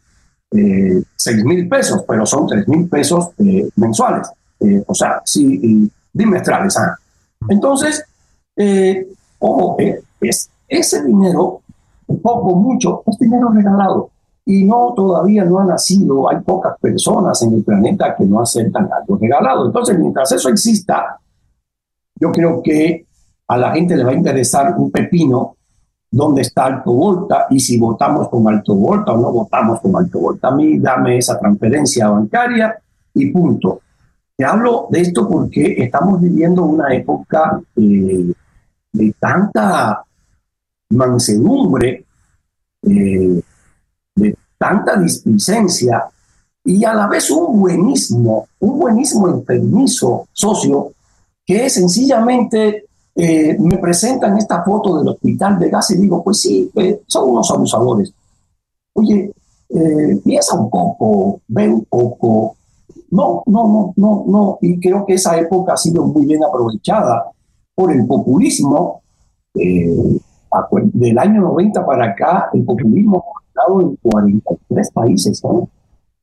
[0.51, 4.29] eh, 6 mil pesos, pero son 3 mil pesos eh, mensuales.
[4.59, 6.77] Eh, o sea, sí, bimestrales.
[6.77, 6.97] ¿ah?
[7.49, 8.03] Entonces,
[8.55, 9.07] eh,
[9.39, 9.77] ojo,
[10.21, 11.61] es, ese dinero,
[12.21, 14.09] poco, mucho, es dinero regalado.
[14.45, 18.87] Y no, todavía no ha nacido, hay pocas personas en el planeta que no aceptan
[18.91, 19.65] algo regalado.
[19.65, 21.19] Entonces, mientras eso exista,
[22.15, 23.05] yo creo que
[23.47, 25.55] a la gente le va a interesar un pepino
[26.09, 30.19] dónde está Alto Volta y si votamos con Alto Volta o no votamos con Alto
[30.19, 30.47] Volta.
[30.47, 32.77] A mí dame esa transferencia bancaria
[33.13, 33.81] y punto.
[34.37, 38.33] Te hablo de esto porque estamos viviendo una época eh,
[38.93, 40.03] de tanta
[40.89, 42.05] mansedumbre,
[42.81, 43.41] eh,
[44.15, 46.05] de tanta displicencia
[46.63, 50.93] y a la vez un buenismo, un buenismo enfermizo socio
[51.45, 56.69] que sencillamente eh, me presentan esta foto del hospital de gas y digo, pues sí,
[56.75, 58.13] eh, son unos abusadores.
[58.93, 59.31] Oye,
[60.23, 62.55] piensa un poco, ve un poco.
[63.11, 64.57] No, no, no, no, no.
[64.61, 67.31] Y creo que esa época ha sido muy bien aprovechada
[67.75, 69.01] por el populismo.
[69.53, 70.19] Eh,
[70.93, 75.67] del año 90 para acá, el populismo ha estado en 43 países, ¿eh?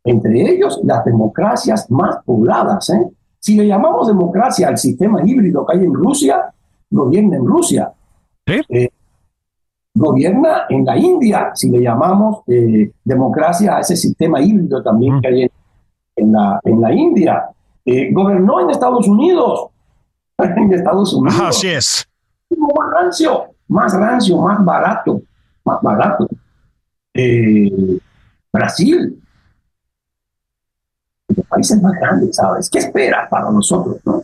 [0.04, 2.88] entre ellos las democracias más pobladas.
[2.90, 3.06] ¿eh?
[3.42, 6.54] Si le llamamos democracia al sistema híbrido que hay en Rusia,
[6.88, 7.92] gobierna en Rusia.
[9.92, 12.44] gobierna en la India, si le llamamos
[13.04, 15.50] democracia a ese sistema híbrido también que hay
[16.14, 17.48] en, la, en la India.
[18.12, 19.70] gobernó en Estados Unidos,
[20.38, 21.40] en Estados Unidos.
[21.42, 22.08] Así es.
[22.48, 25.20] Más rancio, más rancio, más barato,
[25.64, 26.28] más barato.
[27.12, 27.98] Eh,
[28.52, 29.20] Brasil,
[31.48, 32.68] países más grandes, ¿sabes?
[32.70, 34.22] ¿Qué espera para nosotros, no?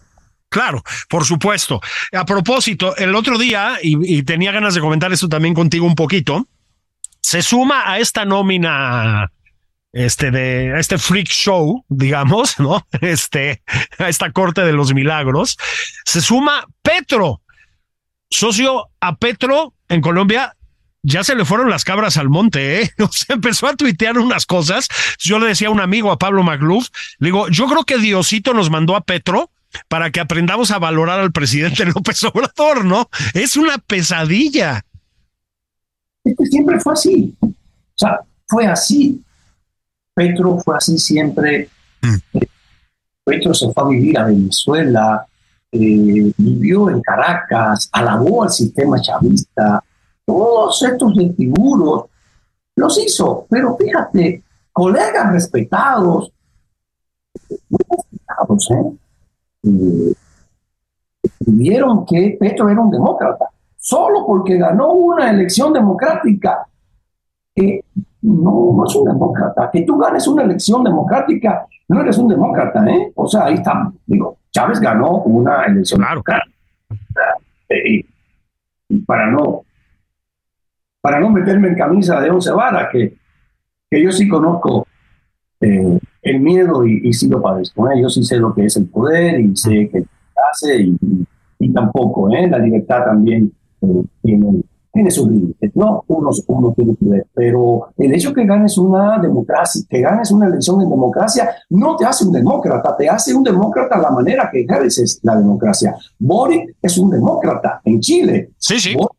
[0.49, 1.81] Claro, por supuesto.
[2.13, 5.95] A propósito, el otro día, y, y, tenía ganas de comentar esto también contigo un
[5.95, 6.47] poquito,
[7.21, 9.31] se suma a esta nómina
[9.93, 12.87] este de este freak show, digamos, ¿no?
[13.01, 13.63] Este
[13.99, 15.59] a esta corte de los milagros,
[16.05, 17.43] se suma Petro,
[18.31, 20.55] socio a Petro en Colombia.
[21.03, 22.91] Ya se le fueron las cabras al monte, ¿eh?
[22.99, 24.89] O sea, empezó a tuitear unas cosas.
[25.19, 28.55] Yo le decía a un amigo, a Pablo Magluf, le digo, yo creo que Diosito
[28.55, 29.51] nos mandó a Petro
[29.89, 33.09] para que aprendamos a valorar al presidente López Obrador, ¿no?
[33.35, 34.83] Es una pesadilla.
[36.51, 37.37] siempre fue así.
[37.41, 37.53] O
[37.95, 39.23] sea, fue así.
[40.15, 41.69] Petro fue así siempre.
[42.03, 42.39] Mm.
[43.25, 45.27] Petro se fue a vivir a Venezuela,
[45.71, 49.85] eh, vivió en Caracas, alabó al sistema chavista,
[50.29, 52.05] todos estos desfiguros
[52.77, 56.31] los hizo, pero fíjate, colegas respetados,
[57.71, 58.93] muy respetados, ¿eh?
[59.65, 60.15] eh
[62.07, 63.49] que Petro era un demócrata,
[63.79, 66.67] solo porque ganó una elección democrática.
[67.55, 67.83] que
[68.21, 69.71] no, no es un demócrata.
[69.73, 73.13] Que tú ganes una elección democrática, no eres un demócrata, ¿eh?
[73.15, 73.91] O sea, ahí está.
[74.05, 76.53] Digo, Chávez ganó una elección democrática.
[77.71, 78.05] Eh,
[79.07, 79.63] para no
[81.01, 83.17] para no meterme en camisa de once varas, que
[83.91, 84.87] que yo sí conozco
[85.61, 87.91] eh, el miedo y, y, sí lo padezco.
[87.91, 88.01] ¿eh?
[88.01, 90.05] Yo sí sé lo que es el poder y sé qué
[90.51, 90.99] hace y,
[91.59, 92.31] y, tampoco.
[92.33, 92.49] ¿eh?
[92.49, 96.05] La libertad también eh, tiene, tiene sus límites, ¿no?
[96.09, 100.83] Uno, uno tiene poder, pero el hecho que ganes una democracia, que ganes una elección
[100.83, 104.61] en democracia, no te hace un demócrata, te hace un demócrata a la manera que
[104.61, 105.97] ejerces la democracia.
[106.19, 108.51] Boric es un demócrata en Chile.
[108.59, 108.95] Sí, sí.
[108.95, 109.18] Boric,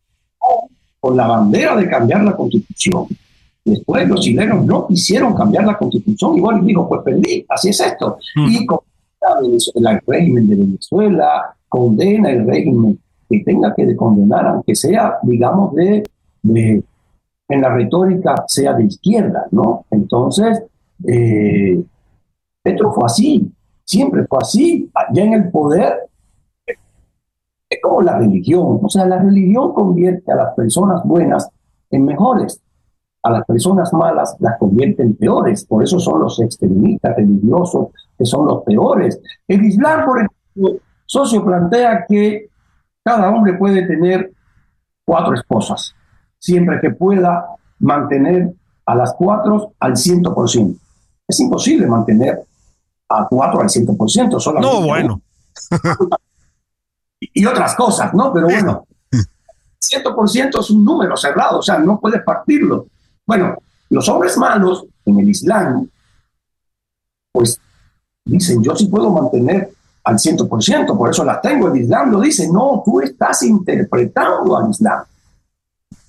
[1.00, 3.06] con la bandera de cambiar la constitución.
[3.64, 8.18] Después los chilenos no quisieron cambiar la constitución y dijo, pues perdí, así es esto.
[8.36, 8.48] Mm.
[8.50, 15.18] Y condena el régimen de Venezuela, condena el régimen que tenga que condenar, aunque sea,
[15.24, 16.04] digamos, de,
[16.42, 16.84] de
[17.50, 19.86] en la retórica sea de izquierda, ¿no?
[19.92, 20.64] Entonces,
[21.08, 21.82] eh,
[22.62, 23.52] Petro fue así,
[23.84, 26.09] siempre fue así, ya en el poder,
[27.82, 31.50] como la religión, o sea, la religión convierte a las personas buenas
[31.90, 32.62] en mejores,
[33.24, 38.26] a las personas malas las convierte en peores, por eso son los extremistas religiosos que
[38.26, 39.20] son los peores.
[39.48, 42.50] El Islam, por ejemplo, socio plantea que
[43.04, 44.32] cada hombre puede tener
[45.06, 45.96] cuatro esposas,
[46.38, 47.46] siempre que pueda
[47.80, 48.54] mantener
[48.86, 50.80] a las cuatro al ciento por ciento.
[51.28, 52.42] Es imposible mantener
[53.10, 54.38] a cuatro al ciento por ciento.
[54.60, 55.22] No, bueno.
[57.34, 58.34] Y otras cosas, ¿no?
[58.34, 58.86] Pero bueno,
[59.80, 62.88] ciento por ciento es un número cerrado, o sea, no puedes partirlo.
[63.26, 63.58] Bueno,
[63.90, 65.90] los hombres malos en el Islam,
[67.32, 67.60] pues
[68.26, 69.72] dicen, yo sí puedo mantener
[70.04, 71.68] al 100%, por eso las tengo.
[71.68, 75.04] El Islam lo dice, no, tú estás interpretando al Islam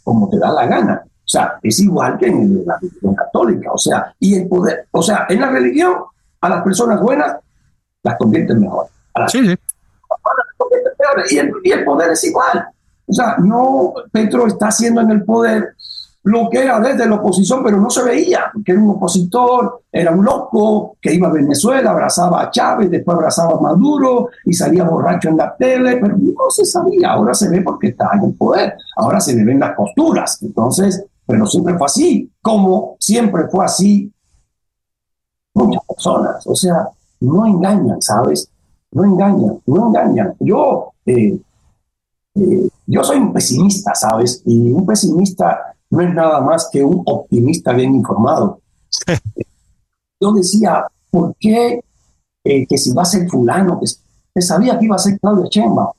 [0.03, 1.03] como te da la gana.
[1.05, 3.71] O sea, es igual que en la religión católica.
[3.73, 5.95] O sea, y el poder, o sea, en la religión,
[6.41, 7.37] a las personas buenas
[8.03, 8.87] las convierten mejor.
[9.15, 9.55] A las, sí, sí.
[11.31, 12.67] Y el, poder es igual.
[13.07, 15.75] O sea, no, Petro está haciendo en el poder
[16.23, 20.11] lo que era desde la oposición, pero no se veía, que era un opositor, era
[20.11, 24.85] un loco que iba a Venezuela, abrazaba a Chávez, después abrazaba a Maduro y salía
[24.85, 28.35] borracho en la tele, pero no se sabía, ahora se ve porque está en el
[28.35, 33.65] poder, ahora se le ven las posturas, entonces, pero siempre fue así, como siempre fue
[33.65, 34.13] así
[35.55, 36.87] muchas personas, o sea,
[37.21, 38.51] no engañan, ¿sabes?
[38.93, 40.35] No engañan, no engañan.
[40.41, 41.41] Yo, eh,
[42.35, 44.43] eh, yo soy un pesimista, ¿sabes?
[44.45, 48.61] Y un pesimista no es nada más que un optimista bien informado.
[50.23, 51.81] Yo decía, ¿por qué
[52.45, 55.91] eh, que si va a ser fulano, que, sabía que iba a ser Claudio Chemba?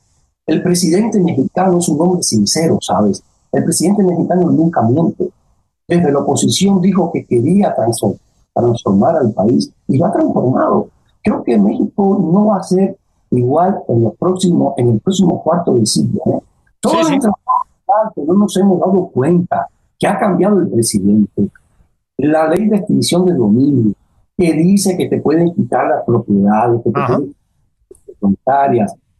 [0.45, 3.24] El presidente mexicano es un hombre sincero, ¿sabes?
[3.51, 5.32] El presidente mexicano nunca miente.
[5.88, 10.89] Desde la oposición dijo que quería transformar al país y lo ha transformado.
[11.24, 12.97] Creo que México no va a ser
[13.32, 16.21] igual en, el próximo, en el próximo cuarto de siglo.
[16.25, 16.39] ¿eh?
[16.79, 17.29] Todo sí, sí.
[18.15, 19.67] que no nos hemos dado cuenta
[19.97, 21.49] que ha cambiado el presidente.
[22.17, 23.93] La ley de extinción de dominio,
[24.38, 27.36] que dice que te pueden quitar las propiedades, que te pueden.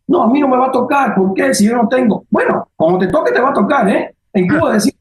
[0.08, 1.54] No, a mí no me va a tocar, ¿por qué?
[1.54, 2.26] Si yo no tengo.
[2.30, 4.16] Bueno, como te toque, te va a tocar, ¿eh?
[4.34, 4.94] En Cuba decir.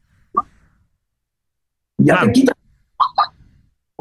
[1.99, 2.55] Ya te quitan.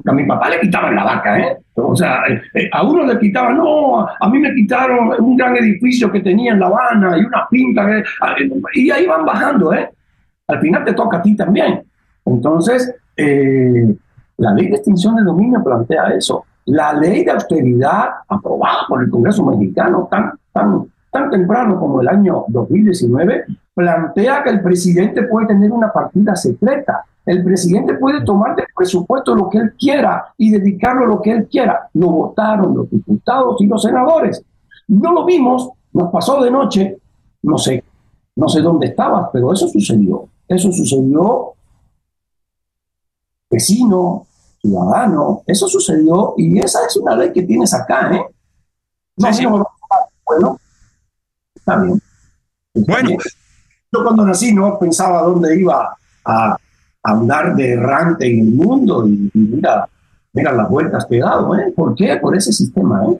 [0.10, 1.58] A mi papá le quitaban la vaca, ¿eh?
[1.76, 6.12] O sea, eh, a uno le quitaban, no, a mí me quitaron un gran edificio
[6.12, 7.88] que tenía en La Habana y una pinta,
[8.74, 9.88] y ahí van bajando, ¿eh?
[10.50, 11.84] al final te toca a ti también.
[12.26, 13.96] Entonces, eh,
[14.38, 16.44] la ley de extinción de dominio plantea eso.
[16.66, 22.08] La ley de austeridad aprobada por el Congreso mexicano tan, tan, tan temprano como el
[22.08, 27.06] año 2019 plantea que el presidente puede tener una partida secreta.
[27.26, 31.32] El presidente puede tomar del presupuesto lo que él quiera y dedicarlo a lo que
[31.32, 31.90] él quiera.
[31.94, 34.44] Lo votaron los diputados y los senadores.
[34.88, 36.98] No lo vimos, nos pasó de noche,
[37.44, 37.84] no sé,
[38.36, 40.28] no sé dónde estaba, pero eso sucedió.
[40.48, 41.54] Eso sucedió,
[43.50, 44.26] vecino,
[44.62, 48.26] ciudadano, eso sucedió y esa es una ley que tienes acá, ¿eh?
[49.18, 50.60] No, sí, bueno,
[51.70, 52.02] está bien.
[52.74, 53.10] bueno.
[53.92, 55.96] Yo cuando nací no pensaba dónde iba
[56.26, 56.58] a,
[57.02, 59.88] andar de errante en el mundo y, mira,
[60.34, 61.74] mira las vueltas que he dado, ¿eh?
[61.76, 62.18] ¿Por qué?
[62.18, 63.18] Por ese sistema, ¿eh?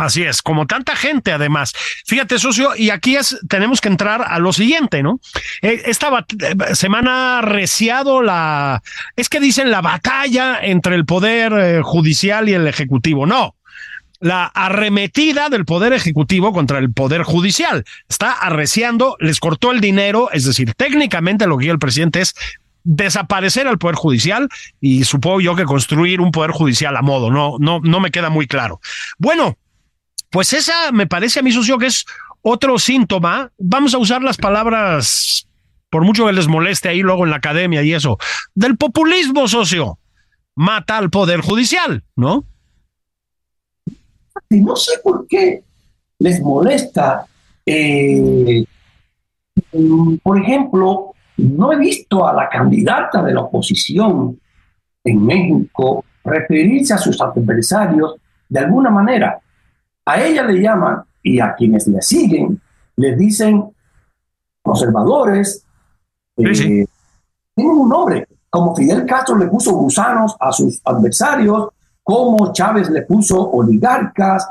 [0.00, 1.74] Así es, como tanta gente además.
[2.06, 5.20] Fíjate, socio, y aquí es, tenemos que entrar a lo siguiente, ¿no?
[5.60, 6.08] Eh, esta
[6.38, 8.82] eh, semana reciado la,
[9.14, 13.26] es que dicen la batalla entre el poder eh, judicial y el ejecutivo.
[13.26, 13.56] No,
[14.20, 17.84] la arremetida del poder ejecutivo contra el poder judicial.
[18.08, 22.34] Está arreciando, les cortó el dinero, es decir, técnicamente lo que el presidente es
[22.84, 24.48] desaparecer al poder judicial
[24.80, 28.30] y supongo yo que construir un poder judicial a modo, no, no, no me queda
[28.30, 28.80] muy claro.
[29.18, 29.56] Bueno,
[30.30, 32.04] pues esa me parece a mi socio que es
[32.42, 33.50] otro síntoma.
[33.58, 35.48] Vamos a usar las palabras,
[35.90, 38.18] por mucho que les moleste ahí luego en la academia y eso,
[38.54, 39.98] del populismo, socio.
[40.54, 42.44] mata al Poder Judicial, ¿no?
[44.48, 45.62] Y no sé por qué
[46.18, 47.26] les molesta.
[47.64, 48.64] Eh,
[50.22, 54.38] por ejemplo, no he visto a la candidata de la oposición
[55.04, 58.16] en México referirse a sus adversarios
[58.48, 59.38] de alguna manera.
[60.04, 62.60] A ella le llaman y a quienes le siguen
[62.96, 63.64] les dicen
[64.62, 65.64] conservadores.
[66.36, 66.86] Eh,
[67.54, 71.68] tienen un nombre, como Fidel Castro le puso gusanos a sus adversarios,
[72.10, 74.44] como Chávez le puso oligarcas,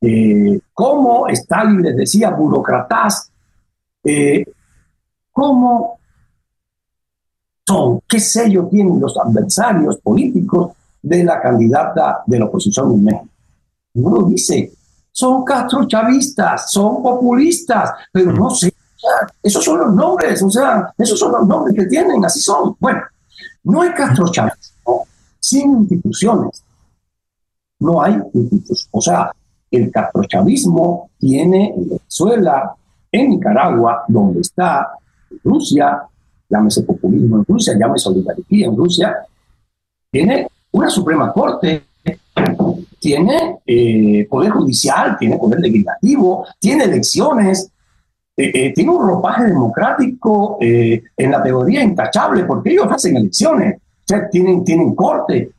[0.00, 3.30] eh, como Stalin les decía burócratas,
[4.02, 4.44] eh,
[5.30, 6.00] cómo
[7.64, 13.28] son, qué sello tienen los adversarios políticos de la candidata de la oposición en México.
[13.94, 14.72] Uno dice,
[15.12, 18.74] son castrochavistas, son populistas, pero no sé,
[19.40, 22.74] esos son los nombres, o sea, esos son los nombres que tienen, así son.
[22.80, 23.02] Bueno,
[23.62, 25.06] no hay castrochavismo
[25.38, 26.65] sin instituciones.
[27.78, 28.88] No hay instituciones.
[28.90, 29.32] O sea,
[29.70, 32.74] el castrochavismo tiene en Venezuela,
[33.10, 34.88] en Nicaragua, donde está
[35.42, 36.02] Rusia,
[36.48, 39.16] llámese populismo en Rusia, llámese oligarquía en Rusia,
[40.10, 41.82] tiene una Suprema Corte,
[42.98, 47.70] tiene eh, poder judicial, tiene poder legislativo, tiene elecciones,
[48.36, 54.04] eh, eh, tiene un ropaje democrático en la teoría intachable, porque ellos hacen elecciones, o
[54.06, 55.50] sea, tienen, tienen corte.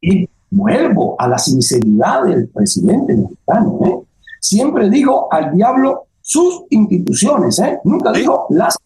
[0.00, 4.04] Y vuelvo a la sinceridad del presidente mexicano.
[4.40, 8.76] Siempre digo al diablo sus instituciones, nunca digo las.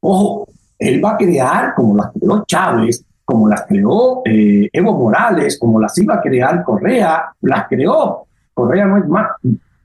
[0.00, 5.58] Ojo, él va a crear, como las creó Chávez, como las creó eh, Evo Morales,
[5.58, 8.26] como las iba a crear Correa, las creó.
[8.52, 9.28] Correa no es más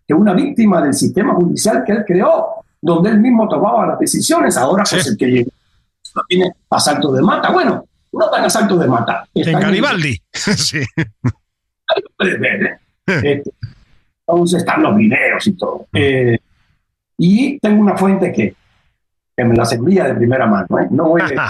[0.07, 2.47] que una víctima del sistema judicial que él creó,
[2.81, 4.57] donde él mismo tomaba las decisiones.
[4.57, 5.51] Ahora, pues el que llegó
[6.27, 7.51] tiene asalto de mata.
[7.51, 7.85] Bueno,
[8.17, 9.27] no tan asalto de mata.
[9.33, 10.19] En Garibaldi.
[10.33, 10.79] sí.
[13.05, 13.51] Este,
[14.27, 15.87] entonces están los videos y todo.
[15.93, 16.37] Eh,
[17.17, 18.53] y tengo una fuente que,
[19.35, 20.79] que me la envía de primera mano.
[20.79, 20.87] ¿eh?
[20.91, 21.49] No voy a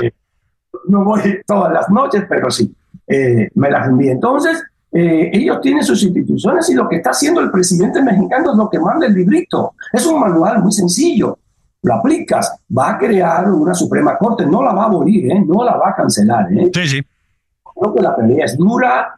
[0.87, 2.73] no voy todas las noches, pero sí,
[3.07, 4.09] eh, me las envíe.
[4.09, 8.57] Entonces, eh, ellos tienen sus instituciones y lo que está haciendo el presidente mexicano es
[8.57, 9.73] lo que manda el librito.
[9.91, 11.37] Es un manual muy sencillo.
[11.83, 15.43] Lo aplicas, va a crear una Suprema Corte, no la va a abolir, ¿eh?
[15.45, 16.51] no la va a cancelar.
[16.53, 16.71] ¿eh?
[16.73, 17.01] Sí, sí.
[17.79, 19.17] Creo que la pelea es dura.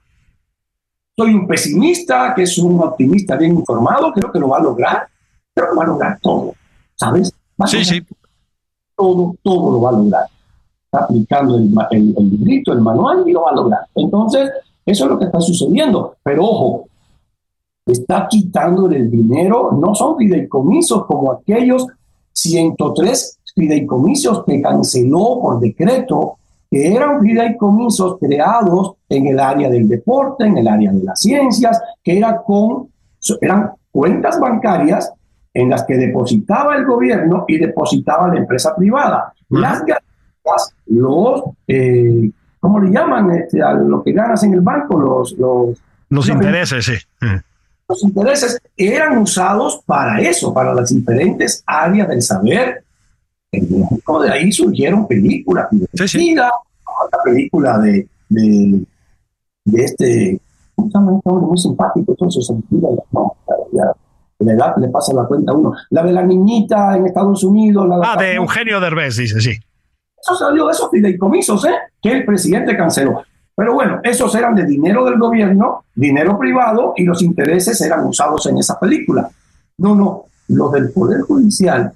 [1.15, 5.07] Soy un pesimista, que es un optimista bien informado, creo que lo va a lograr,
[5.53, 6.53] pero va a lograr todo,
[6.95, 7.33] ¿sabes?
[7.65, 8.01] sí, sí.
[8.95, 10.25] Todo, todo lo va a lograr
[10.91, 13.81] está aplicando el, el, el, librito, el manual y lo va a lograr.
[13.93, 14.49] Entonces,
[14.85, 16.15] eso es lo que está sucediendo.
[16.23, 16.85] Pero ojo,
[17.85, 21.85] está quitando el dinero, no son fideicomisos como aquellos
[22.41, 26.37] 103 fideicomisos que canceló por decreto,
[26.69, 31.81] que eran fideicomisos creados en el área del deporte, en el área de las ciencias,
[32.03, 32.89] que era con,
[33.41, 35.11] eran cuentas bancarias
[35.53, 39.33] en las que depositaba el gobierno y depositaba la empresa privada.
[39.49, 39.83] Las
[40.87, 43.31] los, eh, ¿cómo le llaman?
[43.31, 45.33] Este, a lo que ganas en el banco, los...
[45.33, 45.77] Los,
[46.09, 46.93] los intereses, sí.
[47.89, 52.83] Los intereses eran usados para eso, para las diferentes áreas del saber.
[53.51, 56.35] En México de ahí surgieron películas, sí, sí.
[56.35, 56.51] la
[57.23, 58.85] película de, de,
[59.65, 60.39] de este,
[60.77, 62.53] muy simpático, entonces se
[63.73, 63.91] ya,
[64.39, 65.73] la edad le pasa la cuenta a uno.
[65.89, 67.87] La de la niñita en Estados Unidos.
[67.89, 69.59] La ah, de Eugenio Derbez, dice, sí.
[70.21, 71.73] Eso salió de esos fideicomisos ¿eh?
[72.01, 73.23] que el presidente canceló.
[73.59, 78.45] Pero bueno, esos eran de dinero del gobierno, dinero privado, y los intereses eran usados
[78.45, 79.29] en esa película.
[79.79, 81.91] No, no, los del Poder Judicial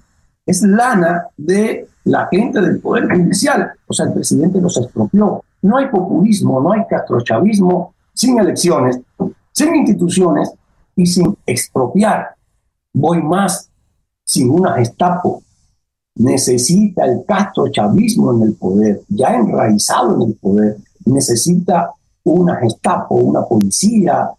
[0.46, 3.72] es lana de la gente del Poder Judicial.
[3.88, 5.42] O sea, el presidente los expropió.
[5.62, 9.00] No hay populismo, no hay castrochavismo sin elecciones,
[9.54, 10.52] sin instituciones
[10.98, 12.36] y sin expropiar.
[12.92, 13.70] Voy más,
[14.26, 15.42] sin una Gestapo,
[16.16, 21.92] necesita el castro chavismo en el poder, ya enraizado en el poder, necesita
[22.24, 24.30] una Gestapo, una policía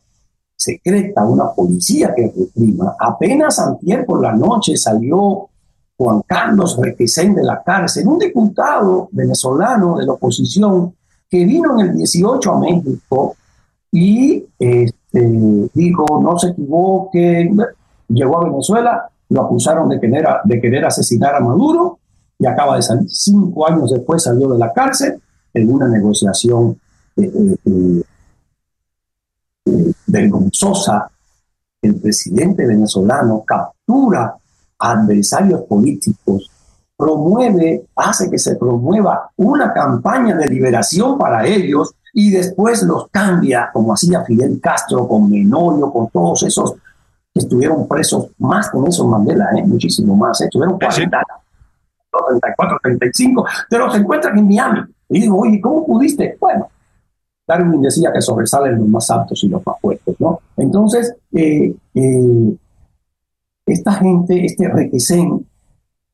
[0.56, 2.96] secreta, una policía que reprima.
[2.98, 5.48] Apenas antier por la noche salió
[5.96, 10.94] Juan Carlos Requesén de la cárcel, un diputado venezolano de la oposición
[11.28, 13.36] que vino en el 18 a México
[13.92, 17.50] y este, dijo, no se equivoque,
[18.08, 21.98] llegó a Venezuela, lo acusaron de querer, de querer asesinar a Maduro
[22.38, 23.08] y acaba de salir.
[23.08, 25.20] Cinco años después salió de la cárcel
[25.54, 26.78] en una negociación
[27.16, 28.02] eh, eh,
[29.66, 31.10] eh, vergonzosa.
[31.80, 34.34] El presidente venezolano captura
[34.78, 36.50] a adversarios políticos
[36.96, 43.70] promueve, hace que se promueva una campaña de liberación para ellos y después los cambia,
[43.72, 46.74] como hacía Fidel Castro con Menoyo, con todos esos
[47.32, 49.64] que estuvieron presos, más con esos Mandela, ¿eh?
[49.66, 50.44] muchísimo más, ¿eh?
[50.44, 51.20] estuvieron 40
[52.28, 54.93] 34, 35, te los encuentran en Miami.
[55.08, 56.36] Y digo, oye, ¿cómo pudiste?
[56.40, 56.68] Bueno,
[57.46, 60.40] Darwin decía que sobresalen los más altos y los más fuertes, ¿no?
[60.56, 62.56] Entonces, eh, eh,
[63.66, 65.46] esta gente, este requesén,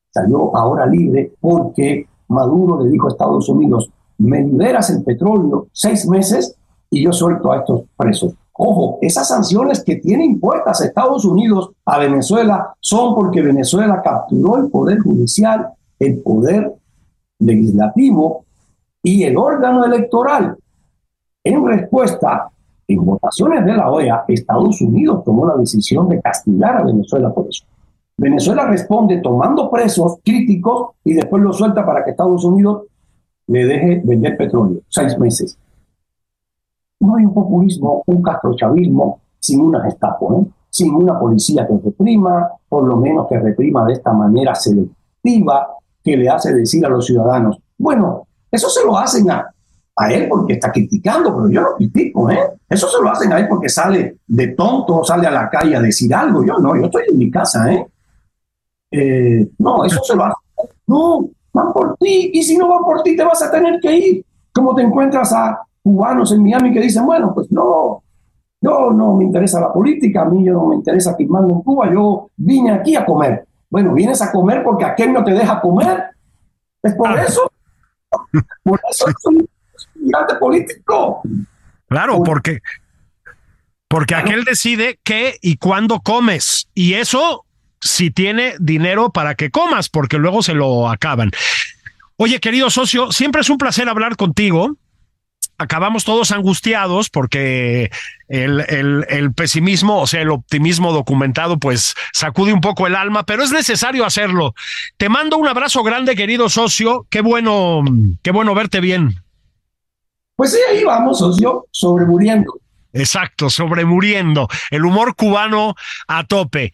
[0.09, 6.07] salió ahora libre porque Maduro le dijo a Estados Unidos, me liberas el petróleo seis
[6.07, 6.55] meses
[6.89, 8.33] y yo suelto a estos presos.
[8.53, 14.69] Ojo, esas sanciones que tiene impuestas Estados Unidos a Venezuela son porque Venezuela capturó el
[14.69, 16.73] poder judicial, el poder
[17.39, 18.45] legislativo
[19.03, 20.55] y el órgano electoral.
[21.43, 22.49] En respuesta,
[22.87, 27.47] en votaciones de la OEA, Estados Unidos tomó la decisión de castigar a Venezuela por
[27.47, 27.65] eso.
[28.17, 32.83] Venezuela responde tomando presos críticos y después los suelta para que Estados Unidos
[33.47, 35.57] le deje vender petróleo, seis meses.
[36.99, 40.45] No hay un populismo, un castrochavismo sin una Gestapo, ¿eh?
[40.69, 45.67] sin una policía que reprima, por lo menos que reprima de esta manera selectiva,
[46.03, 49.47] que le hace decir a los ciudadanos, bueno, eso se lo hacen a,
[49.95, 52.39] a él porque está criticando, pero yo no critico, ¿eh?
[52.69, 55.81] Eso se lo hacen a él porque sale de tonto, sale a la calle a
[55.81, 56.43] decir algo.
[56.43, 57.87] Yo no, yo estoy en mi casa, ¿eh?
[58.91, 60.35] eh no, eso se lo hacen.
[60.87, 63.95] No, van por ti, y si no van por ti, te vas a tener que
[63.95, 64.25] ir.
[64.53, 68.03] Como te encuentras a cubanos en Miami que dicen, bueno, pues no,
[68.61, 72.29] yo no me interesa la política, a mí no me interesa firmar en Cuba, yo
[72.37, 73.45] vine aquí a comer.
[73.69, 76.03] Bueno, vienes a comer porque aquel no te deja comer.
[76.83, 77.50] Es por eso.
[78.63, 79.49] Por eso es un
[79.93, 81.21] gigante político.
[81.87, 82.59] Claro, porque,
[83.87, 86.67] porque aquel decide qué y cuándo comes.
[86.73, 87.45] Y eso
[87.81, 91.31] si tiene dinero para que comas, porque luego se lo acaban.
[92.17, 94.77] Oye, querido socio, siempre es un placer hablar contigo.
[95.61, 97.91] Acabamos todos angustiados porque
[98.27, 98.65] el,
[99.09, 103.51] el, pesimismo, o sea, el optimismo documentado, pues sacude un poco el alma, pero es
[103.51, 104.53] necesario hacerlo.
[104.97, 107.05] Te mando un abrazo grande, querido socio.
[107.09, 107.83] Qué bueno,
[108.21, 109.15] qué bueno verte bien.
[110.35, 112.59] Pues sí, ahí vamos, socio, sobremuriendo.
[112.93, 114.47] Exacto, sobremuriendo.
[114.69, 115.75] El humor cubano
[116.07, 116.71] a tope.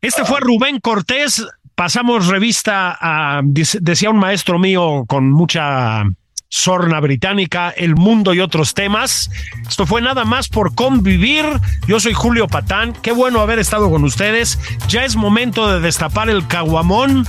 [0.00, 1.46] Este fue Rubén Cortés.
[1.74, 6.04] Pasamos revista a, decía un maestro mío con mucha
[6.52, 9.30] sorna británica, el mundo y otros temas.
[9.66, 11.46] Esto fue nada más por convivir.
[11.86, 12.92] Yo soy Julio Patán.
[12.92, 14.58] Qué bueno haber estado con ustedes.
[14.86, 17.26] Ya es momento de destapar el caguamón,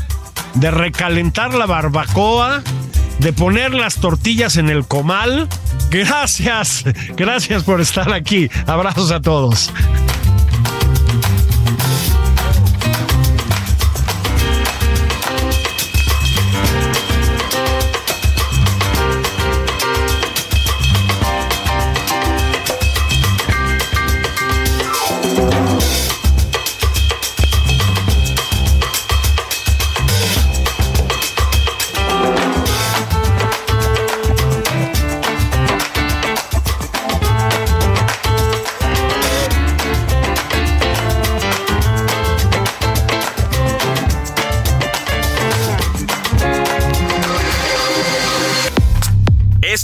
[0.55, 2.63] de recalentar la barbacoa,
[3.19, 5.47] de poner las tortillas en el comal.
[5.89, 6.83] Gracias,
[7.15, 8.49] gracias por estar aquí.
[8.67, 9.71] Abrazos a todos.